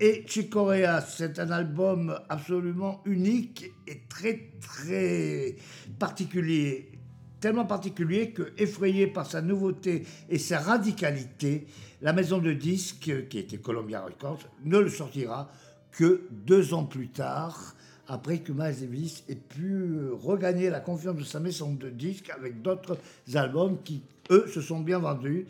[0.00, 1.00] et Chick Corea.
[1.02, 5.54] C'est un album absolument unique et très très
[6.00, 6.90] particulier.
[7.38, 11.68] Tellement particulier que, effrayé par sa nouveauté et sa radicalité,
[12.00, 15.48] la maison de disques, qui était Columbia Records, ne le sortira
[15.92, 17.76] que deux ans plus tard,
[18.12, 22.60] après que Miles Davis ait pu regagner la confiance de sa maison de disques avec
[22.60, 22.98] d'autres
[23.34, 25.46] albums qui, eux, se sont bien vendus.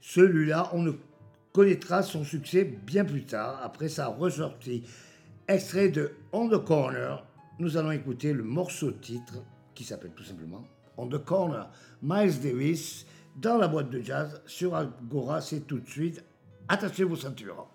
[0.00, 0.94] Celui-là, on
[1.52, 4.84] connaîtra son succès bien plus tard, après sa ressortie.
[5.48, 7.26] Extrait de On the Corner,
[7.58, 9.42] nous allons écouter le morceau titre
[9.74, 10.64] qui s'appelle tout simplement
[10.96, 11.68] On the Corner,
[12.02, 13.04] Miles Davis,
[13.34, 16.22] dans la boîte de jazz sur Agora, c'est tout de suite.
[16.68, 17.66] Attachez vos ceintures.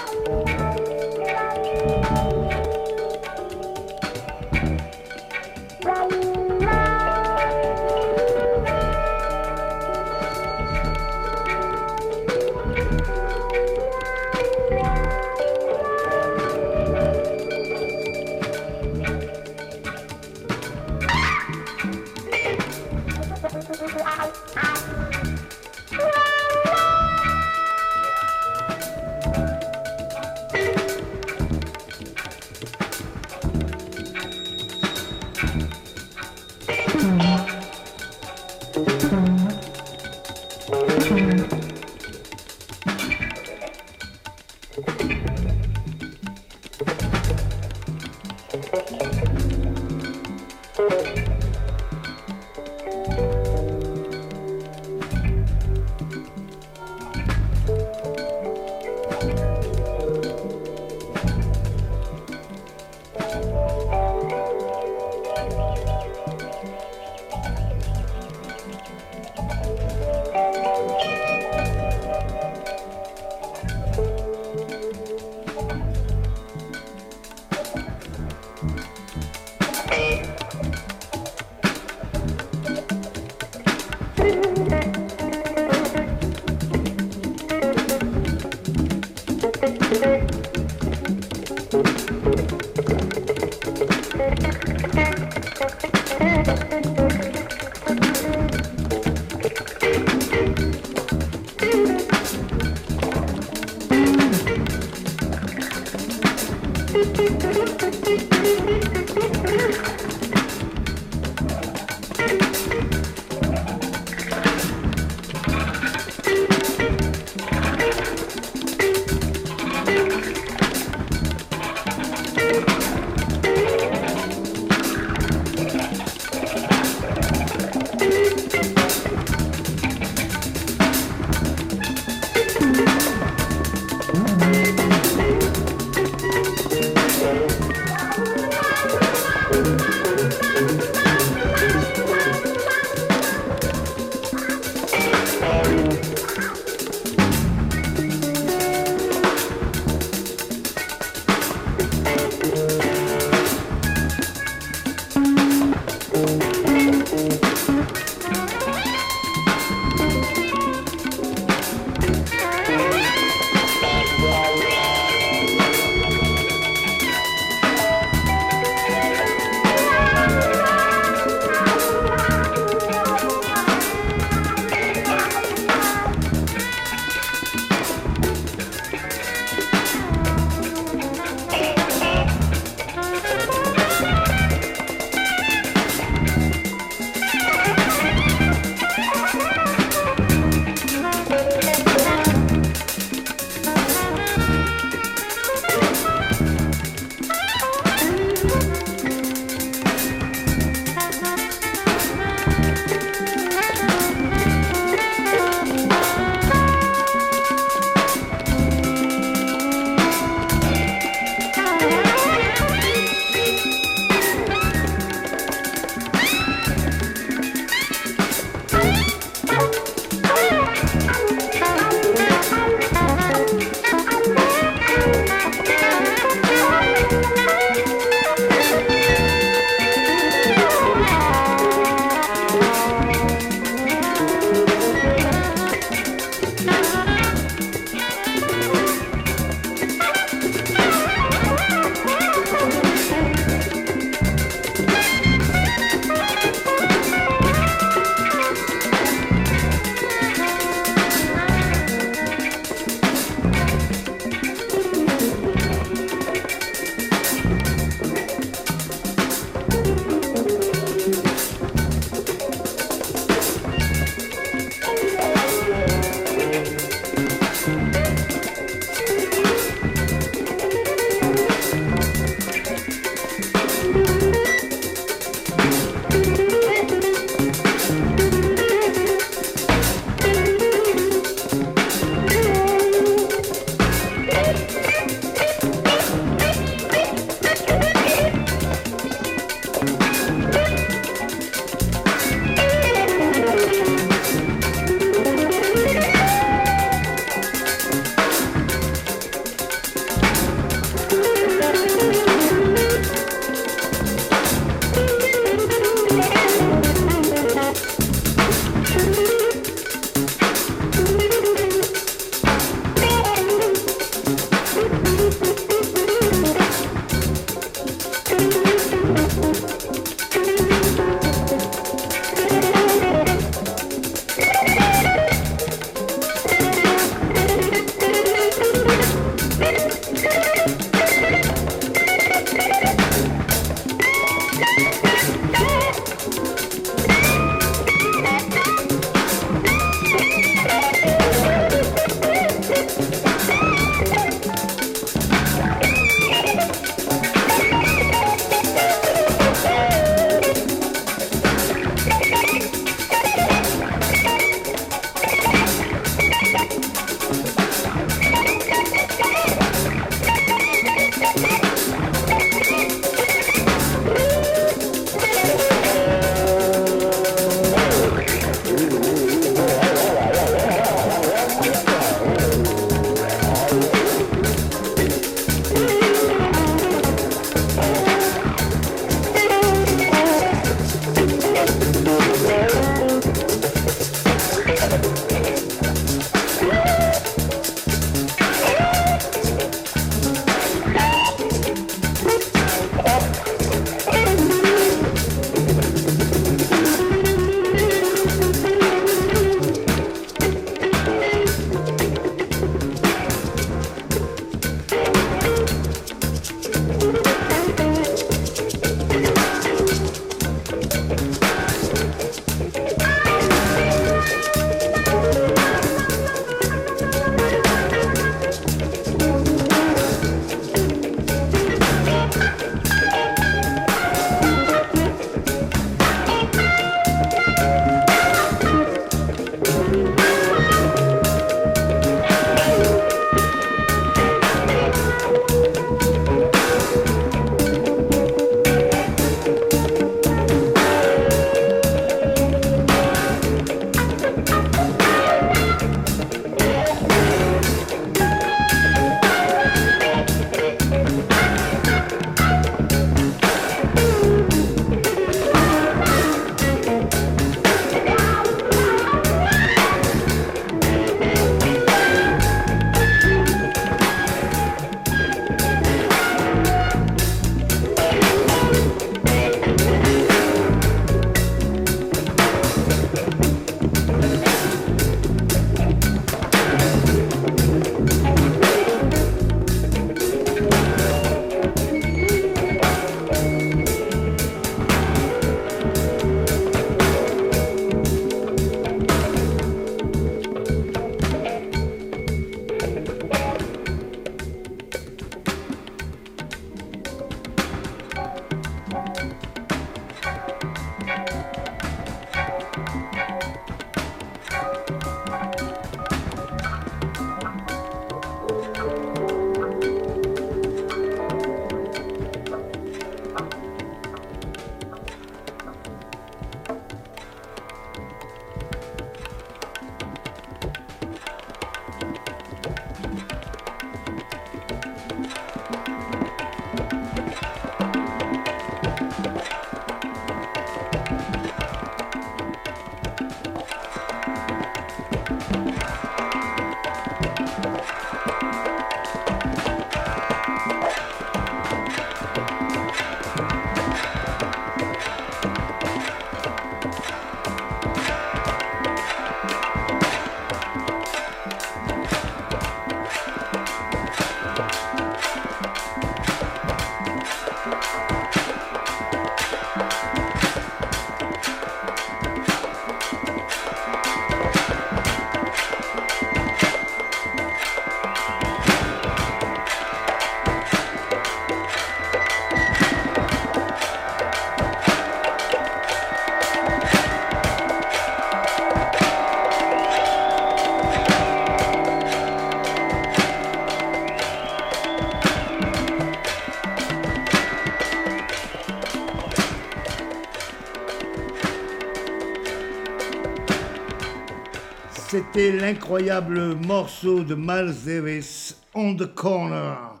[595.36, 600.00] C'était l'incroyable morceau de Miles Davis, On the Corner,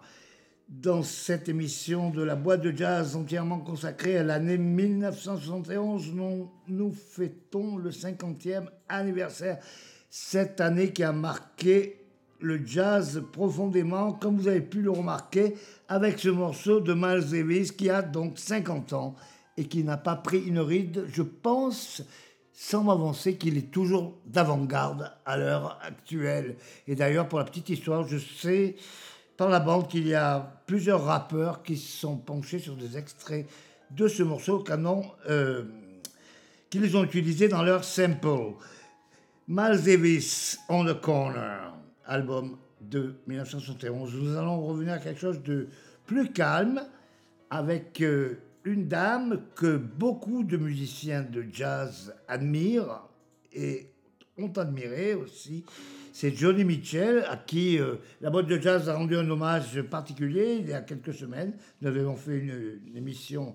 [0.66, 6.14] dans cette émission de la boîte de jazz entièrement consacrée à l'année 1971.
[6.14, 9.58] Nous, nous fêtons le 50e anniversaire.
[10.08, 12.06] Cette année qui a marqué
[12.40, 15.54] le jazz profondément, comme vous avez pu le remarquer,
[15.86, 19.14] avec ce morceau de Miles Davis qui a donc 50 ans
[19.58, 22.02] et qui n'a pas pris une ride, je pense,
[22.58, 26.56] sans m'avancer, qu'il est toujours d'avant-garde à l'heure actuelle.
[26.88, 28.76] Et d'ailleurs, pour la petite histoire, je sais
[29.36, 33.46] dans la bande qu'il y a plusieurs rappeurs qui se sont penchés sur des extraits
[33.90, 35.64] de ce morceau, canon, euh,
[36.70, 38.54] qu'ils ont utilisés dans leur sample.
[39.46, 40.22] Miles
[40.70, 41.74] On the Corner,
[42.06, 44.14] album de 1971.
[44.14, 45.68] Nous allons revenir à quelque chose de
[46.06, 46.80] plus calme
[47.50, 53.08] avec euh, une dame que beaucoup de musiciens de jazz admirent
[53.52, 53.86] et
[54.36, 55.64] ont admiré aussi.
[56.12, 60.56] C'est Johnny Mitchell, à qui euh, la boîte de jazz a rendu un hommage particulier
[60.60, 61.54] il y a quelques semaines.
[61.80, 63.54] Nous avons fait une, émission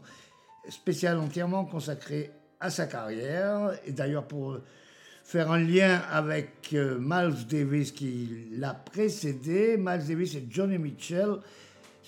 [0.70, 3.78] spéciale entièrement consacrée à sa carrière.
[3.86, 4.60] Et d'ailleurs, pour
[5.26, 11.40] faire un lien avec euh, Miles Davis qui l'a précédé, Miles Davis et Johnny Mitchell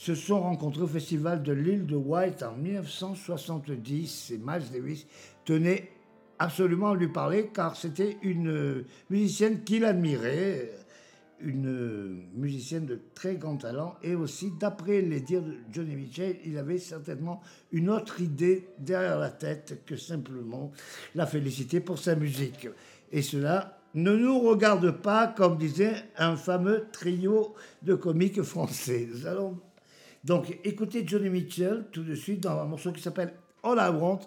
[0.03, 5.07] se sont rencontrés au festival de l'île de White en 1970 et Miles Davis
[5.45, 5.91] tenait
[6.39, 10.71] absolument à lui parler car c'était une musicienne qu'il admirait,
[11.39, 16.57] une musicienne de très grand talent et aussi, d'après les dires de Johnny Mitchell, il
[16.57, 17.39] avait certainement
[17.71, 20.73] une autre idée derrière la tête que simplement
[21.15, 22.67] la féliciter pour sa musique.
[23.13, 27.53] Et cela ne nous regarde pas, comme disait un fameux trio
[27.83, 29.07] de comiques français.
[29.09, 29.61] Nous allons
[30.23, 33.33] donc écoutez Johnny Mitchell tout de suite dans un morceau qui s'appelle
[33.63, 34.21] All I Want.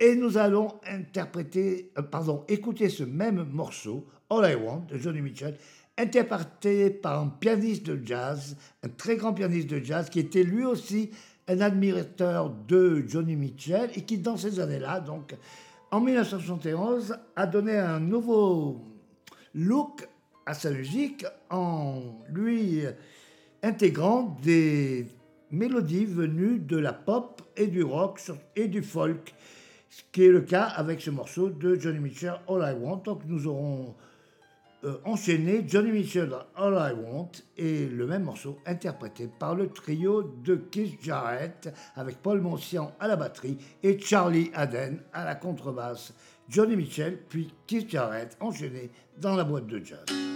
[0.00, 5.20] Et nous allons interpréter, euh, pardon, écouter ce même morceau, All I Want de Johnny
[5.20, 5.56] Mitchell,
[5.96, 10.64] interprété par un pianiste de jazz, un très grand pianiste de jazz qui était lui
[10.64, 11.10] aussi
[11.48, 15.34] un admirateur de Johnny Mitchell et qui dans ces années-là, donc
[15.90, 18.84] en 1971, a donné un nouveau
[19.54, 20.06] look
[20.46, 22.82] à sa musique en lui
[23.62, 25.06] intégrant des
[25.50, 28.20] mélodies venues de la pop et du rock
[28.56, 29.34] et du folk,
[29.90, 33.02] ce qui est le cas avec ce morceau de Johnny Mitchell, All I Want.
[33.04, 33.94] Donc nous aurons
[34.84, 40.22] euh, enchaîné Johnny Mitchell, All I Want, et le même morceau interprété par le trio
[40.44, 46.14] de Keith Jarrett, avec Paul Moncian à la batterie et Charlie Haden à la contrebasse.
[46.48, 50.27] Johnny Mitchell, puis Keith Jarrett, enchaîné dans la boîte de jazz.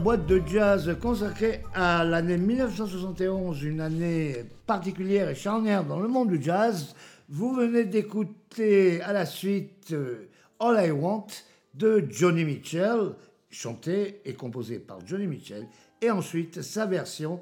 [0.00, 6.30] Boîte de jazz consacrée à l'année 1971, une année particulière et charnière dans le monde
[6.30, 6.94] du jazz.
[7.28, 11.26] Vous venez d'écouter à la suite euh, All I Want
[11.74, 13.10] de Johnny Mitchell,
[13.50, 15.66] chanté et composé par Johnny Mitchell,
[16.00, 17.38] et ensuite sa version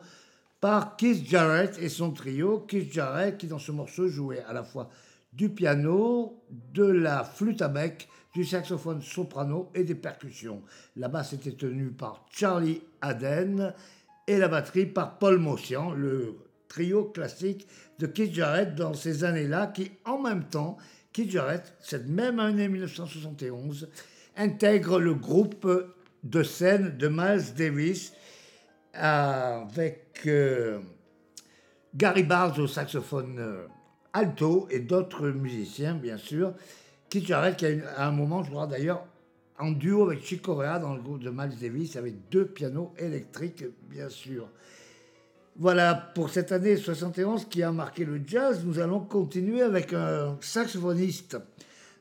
[0.60, 2.58] par Keith Jarrett et son trio.
[2.66, 4.90] Keith Jarrett qui dans ce morceau jouait à la fois
[5.32, 6.42] du piano,
[6.74, 8.08] de la flûte à bec,
[8.38, 10.62] du saxophone soprano et des percussions.
[10.94, 13.74] La basse était tenue par Charlie Haden
[14.28, 16.36] et la batterie par Paul Mossian, le
[16.68, 17.66] trio classique
[17.98, 20.76] de Keith Jarrett dans ces années-là, qui en même temps,
[21.12, 23.88] Keith Jarrett, cette même année 1971,
[24.36, 25.68] intègre le groupe
[26.22, 28.12] de scène de Miles Davis
[28.94, 30.78] avec euh,
[31.92, 33.66] Gary Barnes au saxophone euh,
[34.12, 36.54] alto et d'autres musiciens, bien sûr.
[37.08, 39.06] Qui a une- à un moment, je crois d'ailleurs,
[39.58, 43.64] en duo avec Chick Corea dans le groupe de Miles Davis, avec deux pianos électriques,
[43.90, 44.48] bien sûr.
[45.56, 48.62] Voilà pour cette année 71 qui a marqué le jazz.
[48.64, 51.36] Nous allons continuer avec un saxophoniste,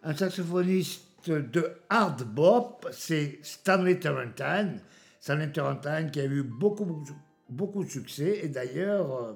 [0.04, 4.82] un saxophoniste de hard bop, c'est Stanley Turrentine.
[5.20, 7.14] Stanley Turrentine qui a eu beaucoup, beaucoup,
[7.50, 9.34] beaucoup de succès et d'ailleurs, euh,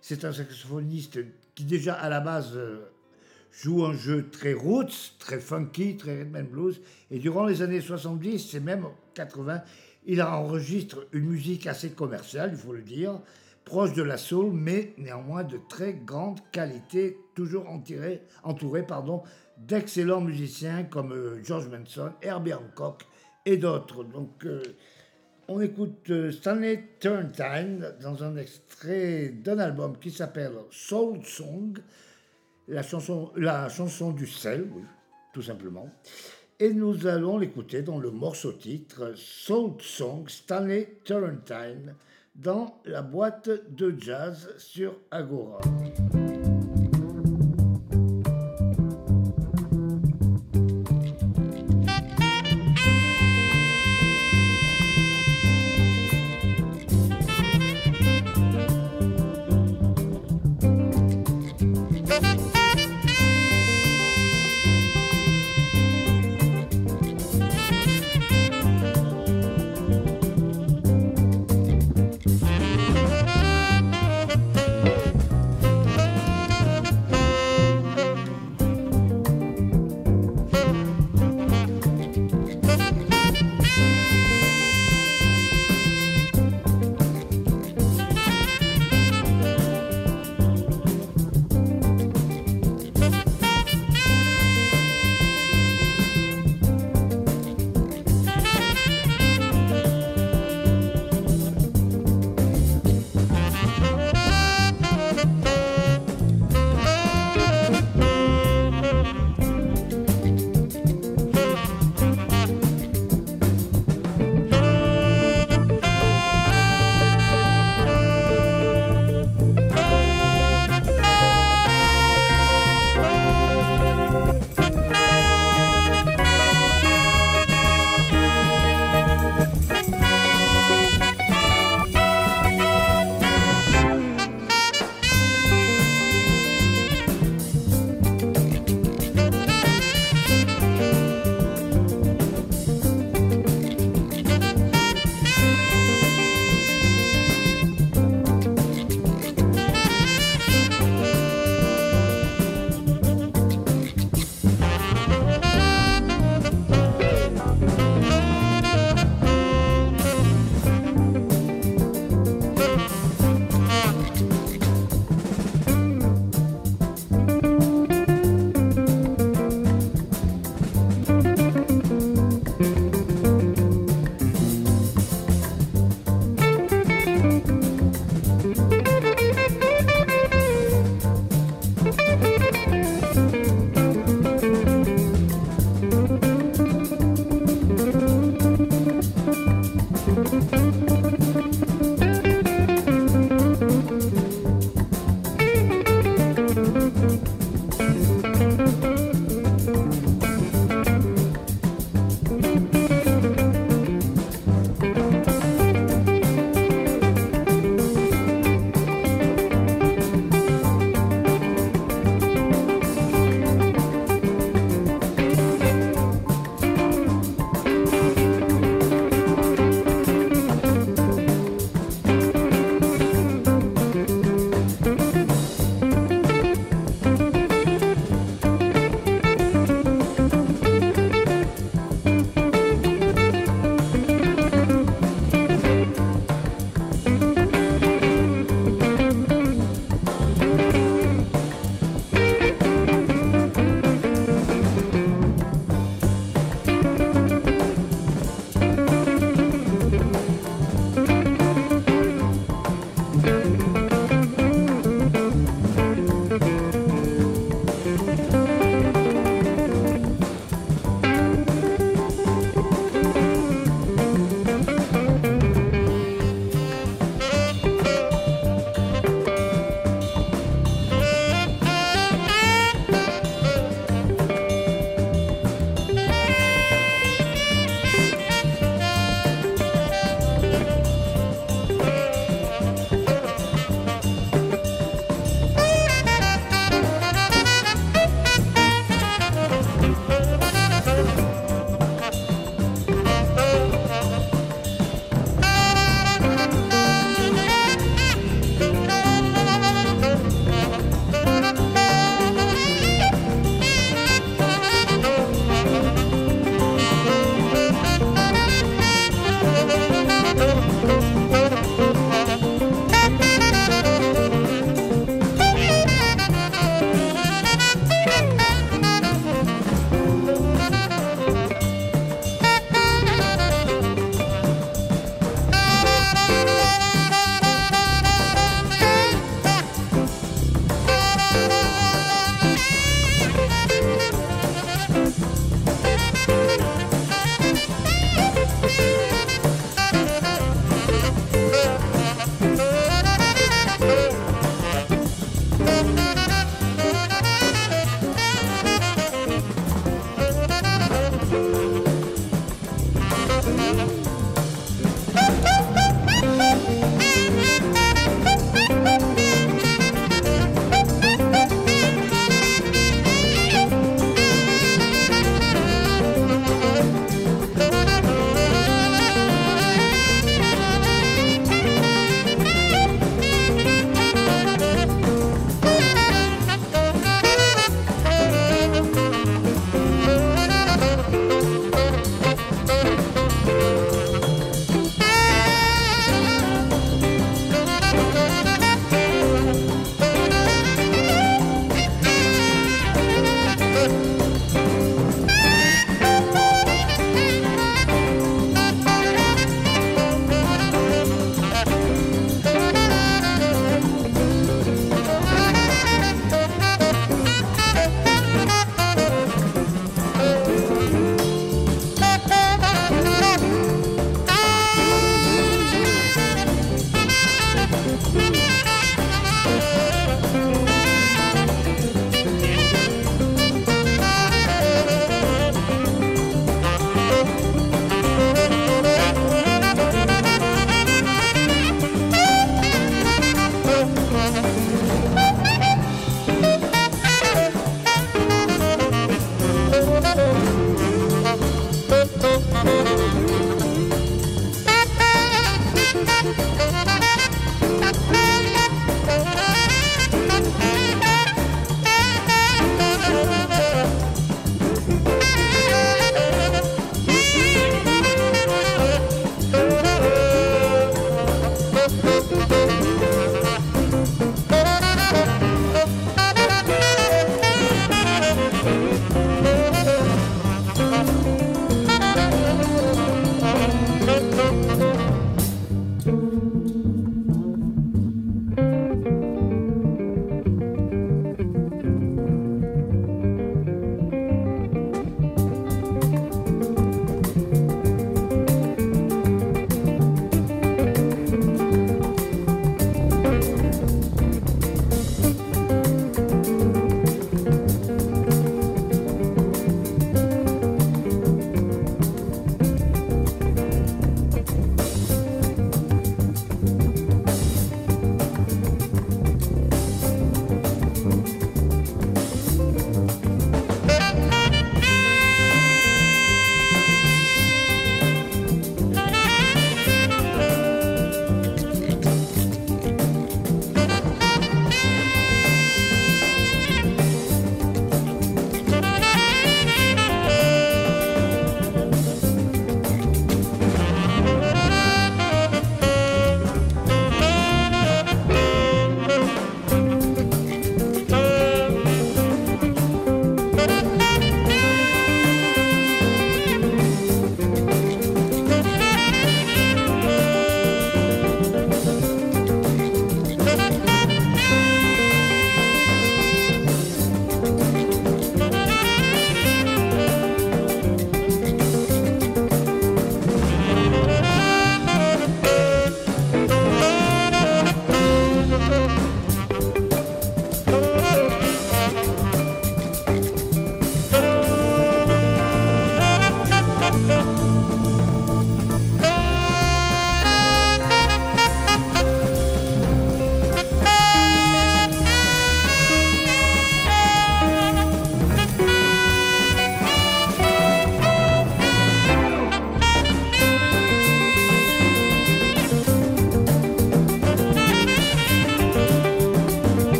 [0.00, 1.18] c'est un saxophoniste
[1.54, 2.80] qui déjà à la base euh,
[3.62, 6.80] joue un jeu très roots, très funky, très rhythm and blues.
[7.10, 9.62] Et durant les années 70 et même 80,
[10.06, 13.20] il enregistre une musique assez commerciale, il faut le dire,
[13.64, 19.22] proche de la soul, mais néanmoins de très grande qualité, toujours entouré, entouré pardon,
[19.56, 23.06] d'excellents musiciens comme euh, George Benson, Herbie Hancock
[23.46, 24.04] et d'autres.
[24.04, 24.62] Donc, euh,
[25.48, 31.78] on écoute euh, Stanley Turntine dans un extrait d'un album qui s'appelle Soul Song,
[32.68, 34.82] la chanson, la chanson du sel, oui,
[35.32, 35.88] tout simplement.
[36.60, 41.94] Et nous allons l'écouter dans le morceau titre Soul Song Stanley Turrentine
[42.34, 45.60] dans la boîte de jazz sur Agora.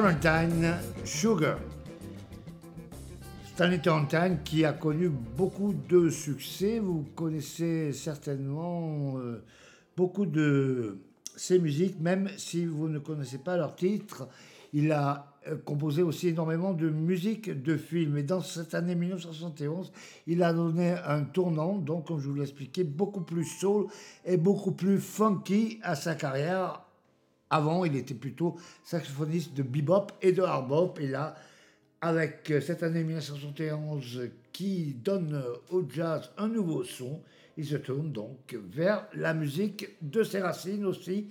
[0.00, 1.58] Tarantine Sugar.
[3.52, 6.78] Stanley Tarantine qui a connu beaucoup de succès.
[6.78, 9.42] Vous connaissez certainement euh,
[9.96, 10.98] beaucoup de
[11.34, 14.28] ses musiques, même si vous ne connaissez pas leur titre.
[14.72, 18.18] Il a euh, composé aussi énormément de musique de films.
[18.18, 19.90] Et dans cette année 1971,
[20.28, 23.88] il a donné un tournant, donc comme je vous l'ai expliqué, beaucoup plus soul
[24.24, 26.87] et beaucoup plus funky à sa carrière.
[27.50, 31.00] Avant, il était plutôt saxophoniste de bebop et de hard bop.
[31.00, 31.34] Et là,
[32.00, 37.22] avec cette année 1971 qui donne au jazz un nouveau son,
[37.56, 41.28] il se tourne donc vers la musique de ses racines aussi,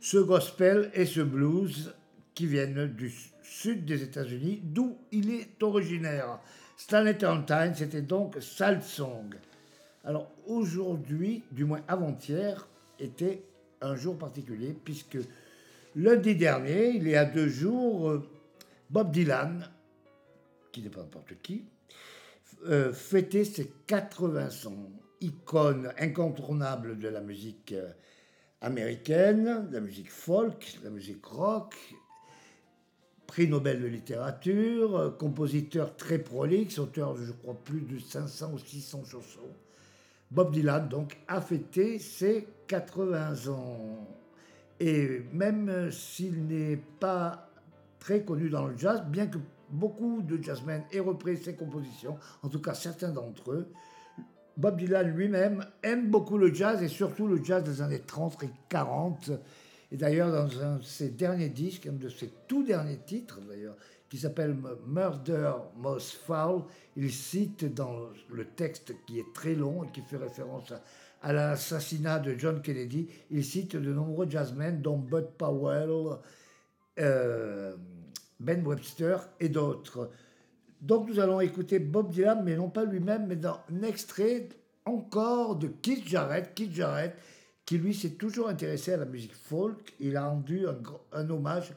[0.00, 1.94] ce gospel et ce blues
[2.34, 3.12] qui viennent du
[3.42, 6.40] sud des États-Unis, d'où il est originaire.
[6.76, 9.34] Stanley Tarantine, c'était donc Salt Song.
[10.04, 12.66] Alors aujourd'hui, du moins avant-hier,
[12.98, 13.42] était
[13.82, 15.18] un jour particulier, puisque
[15.94, 18.28] lundi dernier, il y a deux jours, euh,
[18.90, 19.68] Bob Dylan,
[20.72, 21.64] qui n'est pas n'importe qui,
[22.66, 24.90] euh, fêtait ses 80 ans,
[25.20, 27.90] icône incontournable de la musique euh,
[28.60, 31.74] américaine, de la musique folk, de la musique rock,
[33.26, 38.58] prix Nobel de littérature, compositeur très prolixe, auteur de, je crois, plus de 500 ou
[38.58, 39.54] 600 chansons.
[40.30, 44.19] Bob Dylan, donc, a fêté ses 80 ans.
[44.80, 47.50] Et même s'il n'est pas
[47.98, 49.38] très connu dans le jazz, bien que
[49.68, 53.68] beaucoup de jazzmen aient repris ses compositions, en tout cas certains d'entre eux,
[54.56, 58.50] Bob Dylan lui-même aime beaucoup le jazz et surtout le jazz des années 30 et
[58.68, 59.30] 40.
[59.92, 63.76] Et d'ailleurs, dans un de ses derniers disques, un de ses tout derniers titres d'ailleurs,
[64.08, 66.64] qui s'appelle Murder Most Foul,
[66.96, 70.82] il cite dans le texte qui est très long et qui fait référence à,
[71.22, 76.18] l'assassinat de John Kennedy, il cite de nombreux jazzmen, dont Bud Powell,
[76.98, 77.74] euh,
[78.38, 80.10] Ben Webster et d'autres.
[80.80, 84.48] Donc nous allons écouter Bob Dylan, mais non pas lui-même, mais dans un extrait
[84.86, 86.54] encore de Keith Jarrett.
[86.54, 87.14] Keith Jarrett,
[87.66, 89.94] qui lui s'est toujours intéressé à la musique folk.
[90.00, 90.66] Il a rendu
[91.12, 91.72] un, hommage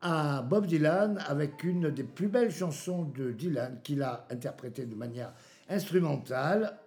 [0.00, 4.94] à Bob Dylan avec une des plus belles chansons de Dylan qu'il a interprétée de
[4.94, 5.32] manière
[5.68, 6.78] instrumentale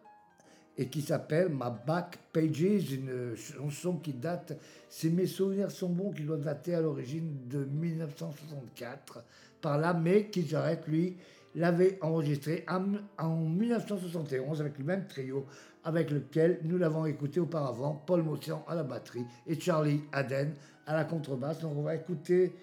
[0.78, 4.58] et qui s'appelle My Back Pages, une chanson qui date,
[4.90, 9.24] si mes souvenirs sont bons, qui doit dater à l'origine de 1964
[9.62, 11.16] par là, mais qui j'arrête lui
[11.56, 12.84] l'avait enregistré en,
[13.20, 15.46] en 1971 avec le même trio
[15.84, 20.54] avec lequel nous l'avons écouté auparavant, Paul Motian à la batterie et Charlie Aden
[20.88, 21.60] à la contrebasse.
[21.60, 22.54] Donc on va écouter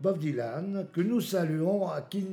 [0.00, 2.24] Bob Dylan, que nous saluons, à qui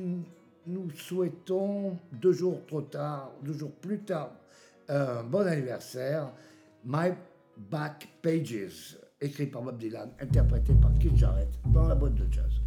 [0.66, 4.32] nous souhaitons deux jours trop tard, deux jours plus tard,
[5.24, 6.32] bon anniversaire.
[6.84, 7.10] My
[7.56, 12.60] Back Pages, écrit par Bob Dylan, interprété par Keith Jarrett dans la boîte de jazz.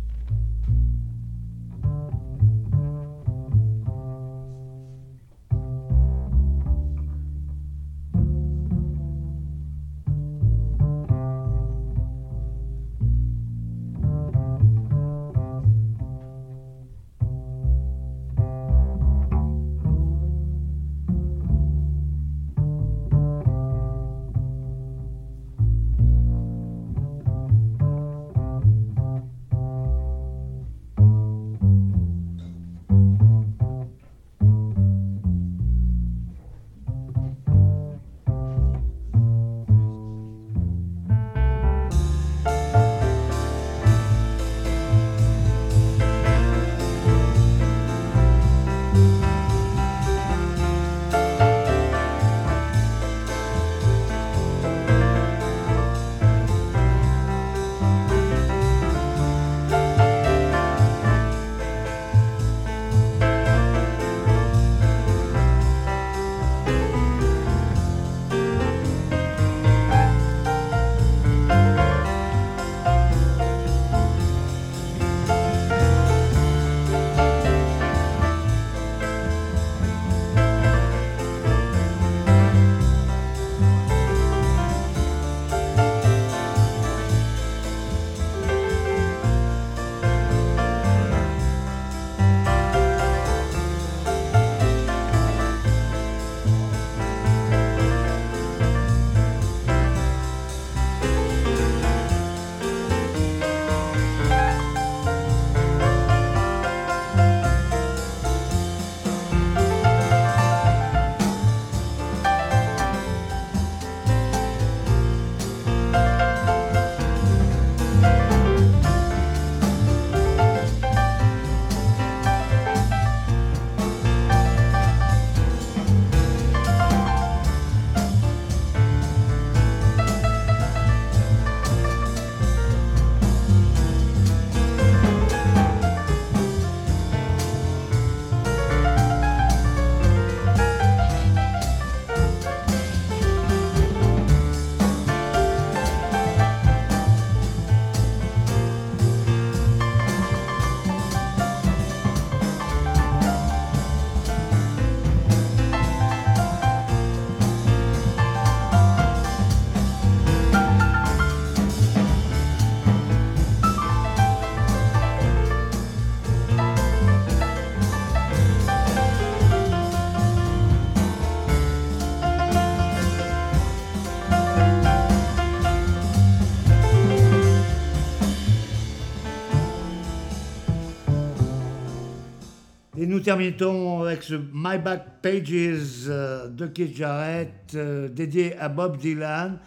[183.23, 189.59] Terminons avec ce My Back Pages euh, de Keith Jarrett, euh, dédié à Bob Dylan.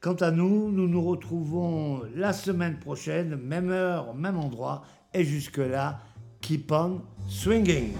[0.00, 4.82] Quant à nous, nous nous retrouvons la semaine prochaine, même heure, même endroit,
[5.12, 6.00] et jusque-là,
[6.40, 7.92] keep on swinging.